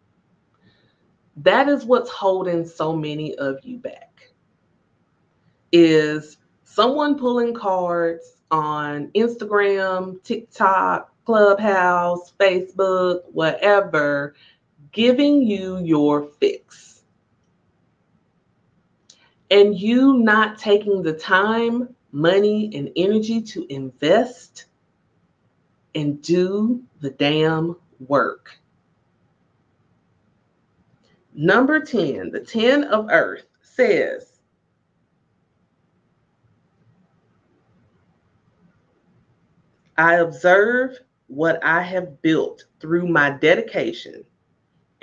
[1.36, 4.30] That is what's holding so many of you back.
[5.72, 14.34] Is someone pulling cards on Instagram, TikTok, Clubhouse, Facebook, whatever,
[14.96, 17.02] giving you your fix.
[19.50, 24.64] And you not taking the time, money, and energy to invest
[25.94, 27.76] and do the damn
[28.08, 28.58] work.
[31.34, 34.38] Number 10, the 10 of earth says,
[39.98, 44.24] I observe what I have built through my dedication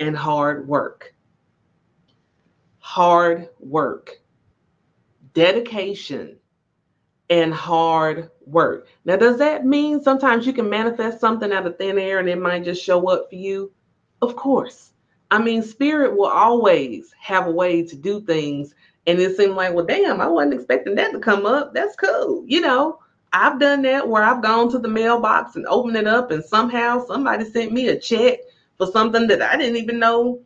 [0.00, 1.14] and hard work.
[2.78, 4.20] Hard work,
[5.32, 6.36] dedication,
[7.30, 8.88] and hard work.
[9.04, 12.38] Now, does that mean sometimes you can manifest something out of thin air and it
[12.38, 13.72] might just show up for you?
[14.20, 14.92] Of course.
[15.30, 18.74] I mean, spirit will always have a way to do things.
[19.06, 21.74] And it seemed like, well, damn, I wasn't expecting that to come up.
[21.74, 22.44] That's cool.
[22.46, 23.00] You know,
[23.32, 27.04] I've done that where I've gone to the mailbox and opened it up, and somehow
[27.04, 28.38] somebody sent me a check
[28.78, 30.40] for something that I didn't even know,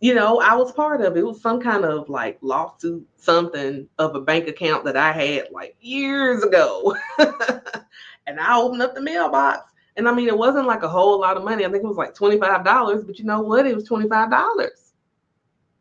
[0.00, 1.16] you know, I was part of.
[1.16, 5.48] It was some kind of like lawsuit, something of a bank account that I had
[5.50, 6.96] like years ago.
[7.18, 9.72] and I opened up the mailbox.
[9.96, 11.64] And I mean, it wasn't like a whole lot of money.
[11.64, 13.66] I think it was like $25, but you know what?
[13.66, 14.68] It was $25,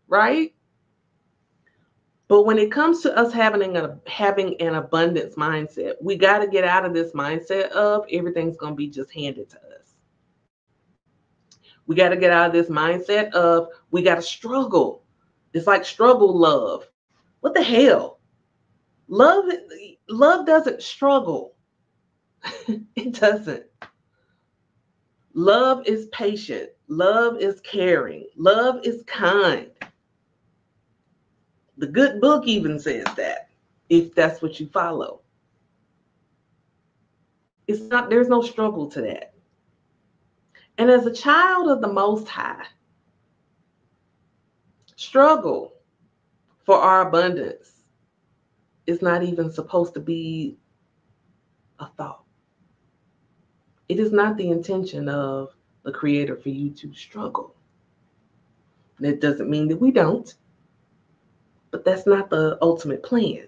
[0.07, 0.53] right?
[2.27, 6.47] But when it comes to us having a having an abundance mindset, we got to
[6.47, 9.76] get out of this mindset of everything's going to be just handed to us.
[11.87, 15.03] We got to get out of this mindset of we got to struggle.
[15.53, 16.85] It's like struggle love.
[17.39, 18.19] What the hell?
[19.07, 19.45] Love
[20.09, 21.55] love doesn't struggle.
[22.67, 23.63] it doesn't.
[25.33, 26.69] Love is patient.
[26.87, 28.27] Love is caring.
[28.35, 29.69] Love is kind.
[31.77, 33.49] The good book even says that,
[33.89, 35.21] if that's what you follow.
[37.67, 39.26] It's not, there's no struggle to that.
[40.77, 42.65] And as a child of the Most High,
[44.95, 45.73] struggle
[46.65, 47.83] for our abundance
[48.85, 50.57] is not even supposed to be
[51.79, 52.23] a thought.
[53.89, 57.55] It is not the intention of the Creator for you to struggle.
[58.97, 60.33] And it doesn't mean that we don't
[61.71, 63.45] but that's not the ultimate plan.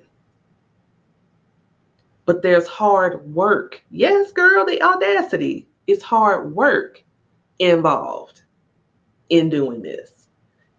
[2.26, 3.82] But there's hard work.
[3.90, 5.68] Yes, girl, the audacity.
[5.88, 7.04] It's hard work
[7.60, 8.41] involved
[9.30, 10.12] in doing this.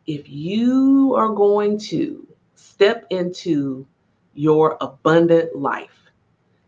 [0.06, 3.86] If you are going to step into
[4.34, 6.10] your abundant life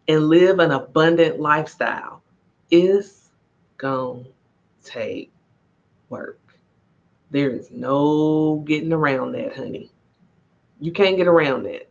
[0.08, 2.22] and live an abundant lifestyle,
[2.70, 3.30] it's
[3.78, 5.32] going to take
[6.08, 6.38] work.
[7.30, 9.90] There is no getting around that, honey.
[10.80, 11.88] You can't get around that.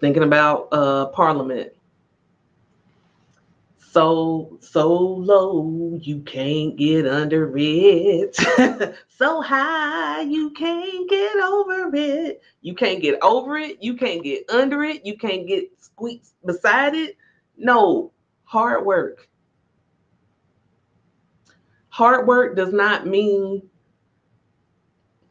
[0.00, 1.72] Thinking about uh, Parliament.
[3.92, 8.36] So, so low, you can't get under it.
[9.08, 12.40] so high, you can't get over it.
[12.62, 13.82] You can't get over it.
[13.82, 15.04] You can't get under it.
[15.04, 17.16] You can't get squeaked beside it.
[17.58, 18.12] No,
[18.44, 19.28] hard work.
[21.88, 23.60] Hard work does not mean,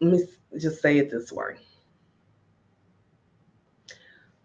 [0.01, 0.23] let me
[0.57, 1.55] just say it this way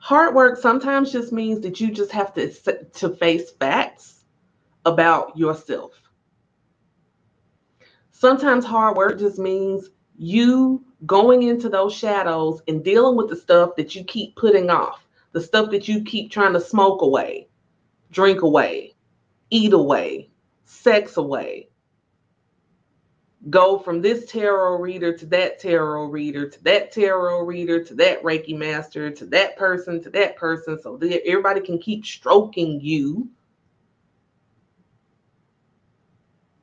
[0.04, 2.52] hard work sometimes just means that you just have to
[2.92, 4.26] to face facts
[4.84, 5.92] about yourself.
[8.10, 9.88] Sometimes hard work just means
[10.18, 15.06] you going into those shadows and dealing with the stuff that you keep putting off
[15.32, 17.48] the stuff that you keep trying to smoke away
[18.12, 18.94] drink away
[19.50, 20.30] eat away
[20.64, 21.68] sex away
[23.50, 28.22] go from this tarot reader to that tarot reader to that tarot reader to that
[28.22, 33.28] Reiki master to that person to that person so that everybody can keep stroking you.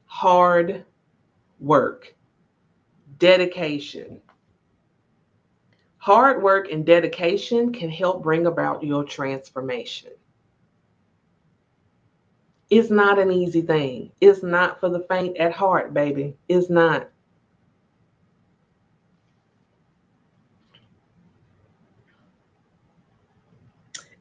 [0.06, 0.86] Hard
[1.60, 2.16] work,
[3.20, 4.20] dedication.
[5.98, 10.12] Hard work and dedication can help bring about your transformation.
[12.72, 14.14] It's not an easy thing.
[14.22, 16.38] It's not for the faint at heart, baby.
[16.48, 17.10] It's not.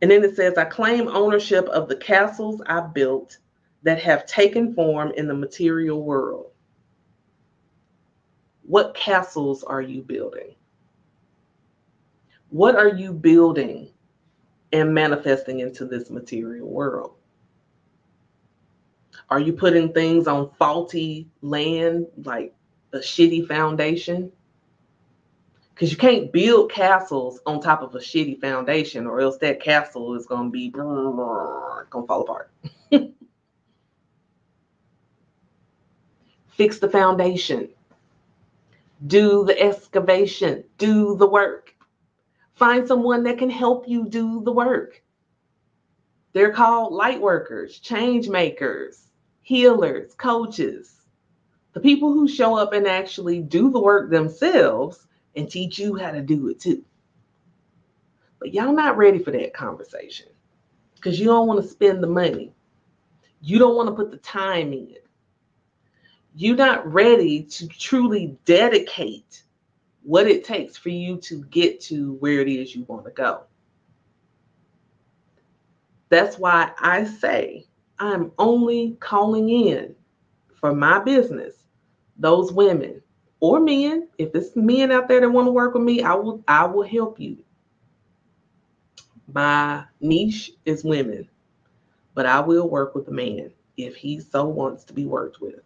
[0.03, 3.39] And then it says, I claim ownership of the castles I built
[3.85, 6.51] that have taken form in the material world.
[8.63, 10.57] What castles are you building?
[12.49, 13.91] What are you building
[14.73, 17.15] and manifesting into this material world?
[19.29, 22.55] Are you putting things on faulty land, like
[22.93, 24.33] a shitty foundation?
[25.75, 30.15] Because you can't build castles on top of a shitty foundation, or else that castle
[30.15, 32.51] is going to be gonna fall apart.
[36.49, 37.71] Fix the foundation.
[39.07, 40.65] Do the excavation.
[40.77, 41.75] Do the work.
[42.55, 45.03] Find someone that can help you do the work.
[46.33, 49.09] They're called light workers, change makers,
[49.43, 51.01] healers, coaches,
[51.73, 55.07] the people who show up and actually do the work themselves
[55.37, 56.85] and teach you how to do it too.
[58.39, 60.27] But y'all not ready for that conversation
[60.95, 62.53] because you don't want to spend the money.
[63.41, 64.97] You don't want to put the time in.
[66.35, 69.43] You're not ready to truly dedicate
[70.03, 73.45] what it takes for you to get to where it is you want to go.
[76.11, 77.67] That's why I say
[77.99, 79.95] I'm only calling in
[80.55, 81.55] for my business
[82.19, 83.03] those women
[83.41, 84.09] or men.
[84.19, 86.85] If it's men out there that want to work with me, I will I will
[86.87, 87.39] help you.
[89.33, 91.29] My niche is women,
[92.15, 95.61] but I will work with a man if he so wants to be worked with.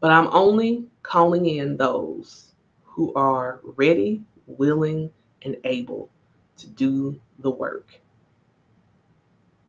[0.00, 5.10] But I'm only calling in those who are ready, willing,
[5.42, 6.10] and able
[6.58, 8.00] to do the work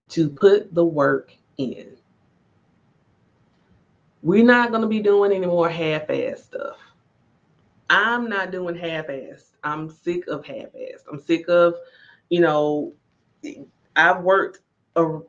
[0.10, 1.98] to put the work in.
[4.24, 6.78] We're not going to be doing any more half ass stuff.
[7.90, 9.52] I'm not doing half ass.
[9.64, 11.04] I'm sick of half ass.
[11.12, 11.76] I'm sick of,
[12.30, 12.94] you know,
[13.96, 14.60] I've worked,
[14.96, 15.20] a,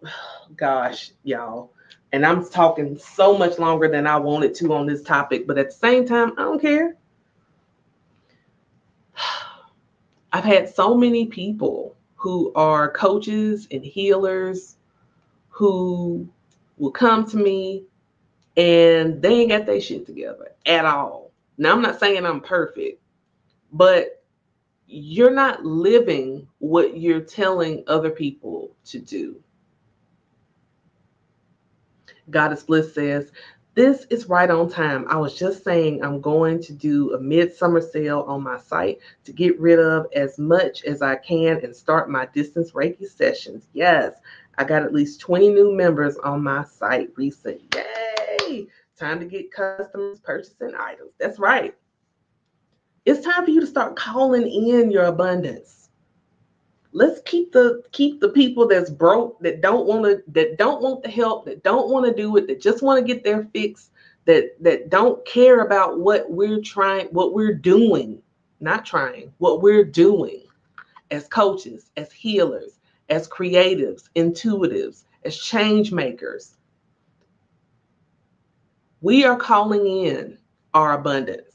[0.57, 1.73] gosh, y'all,
[2.13, 5.67] and I'm talking so much longer than I wanted to on this topic, but at
[5.67, 6.97] the same time, I don't care.
[10.33, 14.77] I've had so many people who are coaches and healers
[15.49, 16.29] who
[16.77, 17.85] will come to me
[18.57, 21.31] and they ain't got their shit together at all.
[21.59, 23.01] Now, I'm not saying I'm perfect,
[23.73, 24.23] but
[24.89, 29.41] you're not living what you're telling other people to do.
[32.31, 33.31] Goddess Bliss says,
[33.79, 35.07] this is right on time.
[35.09, 39.33] I was just saying I'm going to do a midsummer sale on my site to
[39.33, 43.69] get rid of as much as I can and start my distance Reiki sessions.
[43.75, 44.17] Yes,
[44.59, 47.61] I got at least 20 new members on my site recent.
[47.77, 48.67] Yay!
[48.97, 51.13] Time to get customers purchasing items.
[51.21, 51.73] That's right.
[53.05, 55.78] It's time for you to start calling in your abundance
[56.99, 61.03] let's keep the keep the people that's broke that don't want to that don't want
[61.03, 63.91] the help that don't want to do it that just want to get their fix
[64.25, 68.21] that that don't care about what we're trying what we're doing
[68.61, 70.43] not trying what we're doing
[71.11, 72.79] as coaches as healers
[73.09, 76.55] as creatives intuitives as change makers.
[79.01, 80.39] We are calling in
[80.75, 81.48] our abundance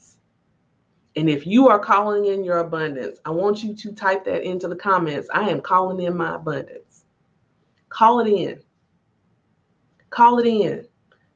[1.15, 4.67] and if you are calling in your abundance, I want you to type that into
[4.67, 5.29] the comments.
[5.33, 7.05] I am calling in my abundance.
[7.89, 8.59] Call it in.
[10.09, 10.87] Call it in.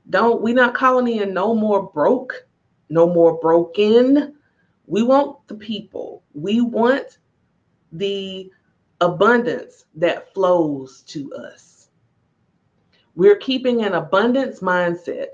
[0.09, 2.47] Don't we not calling in no more broke,
[2.89, 4.35] no more broken.
[4.87, 6.23] We want the people.
[6.33, 7.19] We want
[7.91, 8.51] the
[9.01, 11.89] abundance that flows to us.
[13.15, 15.27] We're keeping an abundance mindset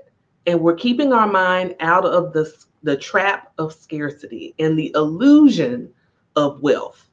[0.46, 5.90] and we're keeping our mind out of the the trap of scarcity and the illusion
[6.36, 7.08] of wealth.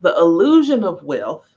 [0.00, 1.48] The illusion of wealth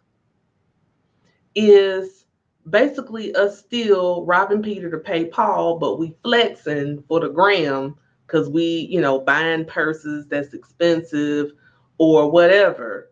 [1.55, 2.25] is
[2.69, 7.95] basically us still robbing Peter to pay Paul, but we flexing for the gram
[8.27, 11.51] because we, you know, buying purses that's expensive
[11.97, 13.11] or whatever.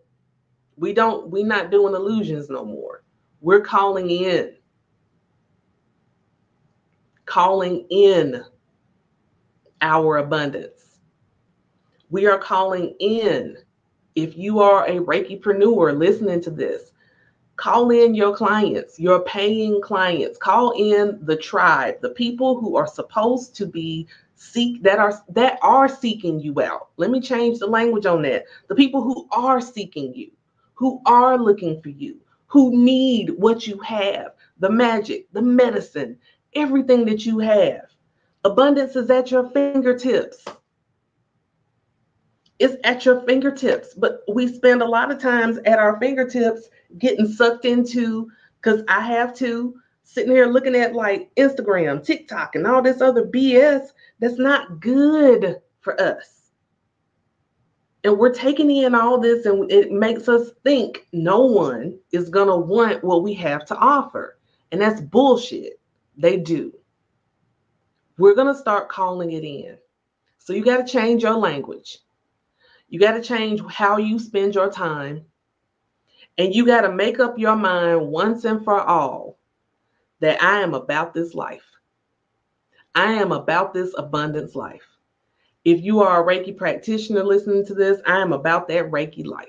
[0.75, 3.03] We don't, we're not doing illusions no more.
[3.41, 4.55] We're calling in.
[7.25, 8.43] Calling in
[9.81, 10.99] our abundance.
[12.09, 13.57] We are calling in.
[14.15, 16.91] If you are a Reikipreneur listening to this,
[17.55, 20.37] call in your clients, your paying clients.
[20.37, 25.57] Call in the tribe, the people who are supposed to be seek that are that
[25.61, 26.89] are seeking you out.
[26.97, 28.43] Let me change the language on that.
[28.67, 30.31] The people who are seeking you,
[30.73, 36.17] who are looking for you, who need what you have, the magic, the medicine,
[36.55, 37.85] everything that you have.
[38.43, 40.43] Abundance is at your fingertips.
[42.59, 47.27] It's at your fingertips, but we spend a lot of times at our fingertips getting
[47.27, 48.29] sucked into
[48.61, 53.25] because I have to sitting here looking at like Instagram, TikTok, and all this other
[53.25, 53.87] BS
[54.19, 56.51] that's not good for us.
[58.03, 62.49] And we're taking in all this, and it makes us think no one is going
[62.49, 64.37] to want what we have to offer.
[64.71, 65.79] And that's bullshit.
[66.17, 66.73] They do.
[68.17, 69.77] We're going to start calling it in.
[70.37, 71.99] So you got to change your language.
[72.89, 75.25] You got to change how you spend your time.
[76.37, 79.37] And you got to make up your mind once and for all
[80.19, 81.63] that I am about this life.
[82.95, 84.85] I am about this abundance life.
[85.65, 89.47] If you are a Reiki practitioner listening to this, I am about that Reiki life.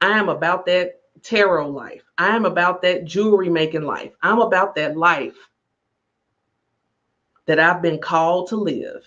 [0.00, 2.02] I am about that tarot life.
[2.16, 4.12] I am about that jewelry making life.
[4.22, 5.36] I'm about that life
[7.48, 9.02] that I've been called to live.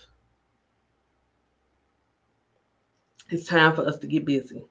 [3.30, 4.64] It's time for us to get busy.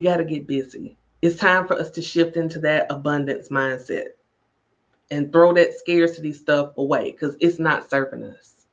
[0.00, 0.98] You got to get busy.
[1.22, 4.08] It's time for us to shift into that abundance mindset
[5.12, 8.66] and throw that scarcity stuff away because it's not serving us.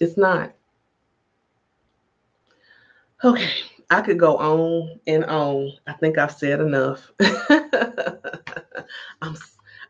[0.00, 0.52] It's not.
[3.22, 3.52] Okay,
[3.88, 5.70] I could go on and on.
[5.86, 7.12] I think I've said enough.
[9.22, 9.36] I'm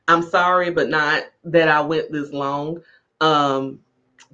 [0.09, 2.82] I'm sorry, but not that I went this long.
[3.20, 3.80] Um,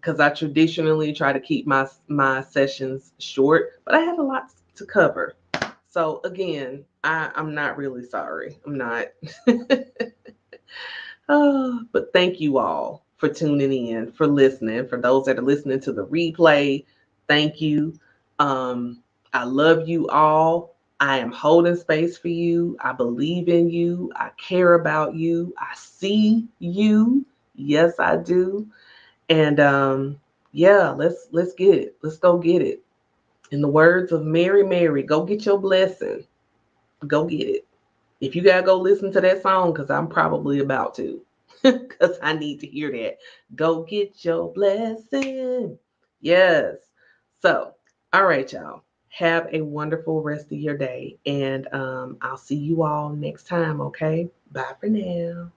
[0.00, 4.50] because I traditionally try to keep my my sessions short, but I had a lot
[4.76, 5.34] to cover.
[5.90, 8.58] So again, I, I'm not really sorry.
[8.64, 9.06] I'm not.
[11.28, 14.86] oh, but thank you all for tuning in, for listening.
[14.88, 16.84] For those that are listening to the replay,
[17.28, 17.98] thank you.
[18.38, 19.02] Um,
[19.32, 20.69] I love you all.
[21.00, 22.76] I am holding space for you.
[22.80, 24.12] I believe in you.
[24.16, 25.54] I care about you.
[25.58, 27.24] I see you.
[27.54, 28.68] Yes, I do.
[29.30, 30.20] And um,
[30.52, 31.96] yeah, let's let's get it.
[32.02, 32.82] Let's go get it.
[33.50, 36.24] In the words of Mary Mary, go get your blessing.
[37.06, 37.66] Go get it.
[38.20, 41.22] If you gotta go listen to that song, because I'm probably about to
[41.62, 43.16] because I need to hear that.
[43.54, 45.78] Go get your blessing.
[46.20, 46.76] Yes.
[47.40, 47.74] So,
[48.12, 48.82] all right, y'all.
[49.10, 51.18] Have a wonderful rest of your day.
[51.26, 53.80] And um, I'll see you all next time.
[53.80, 54.28] Okay.
[54.52, 55.52] Bye for now.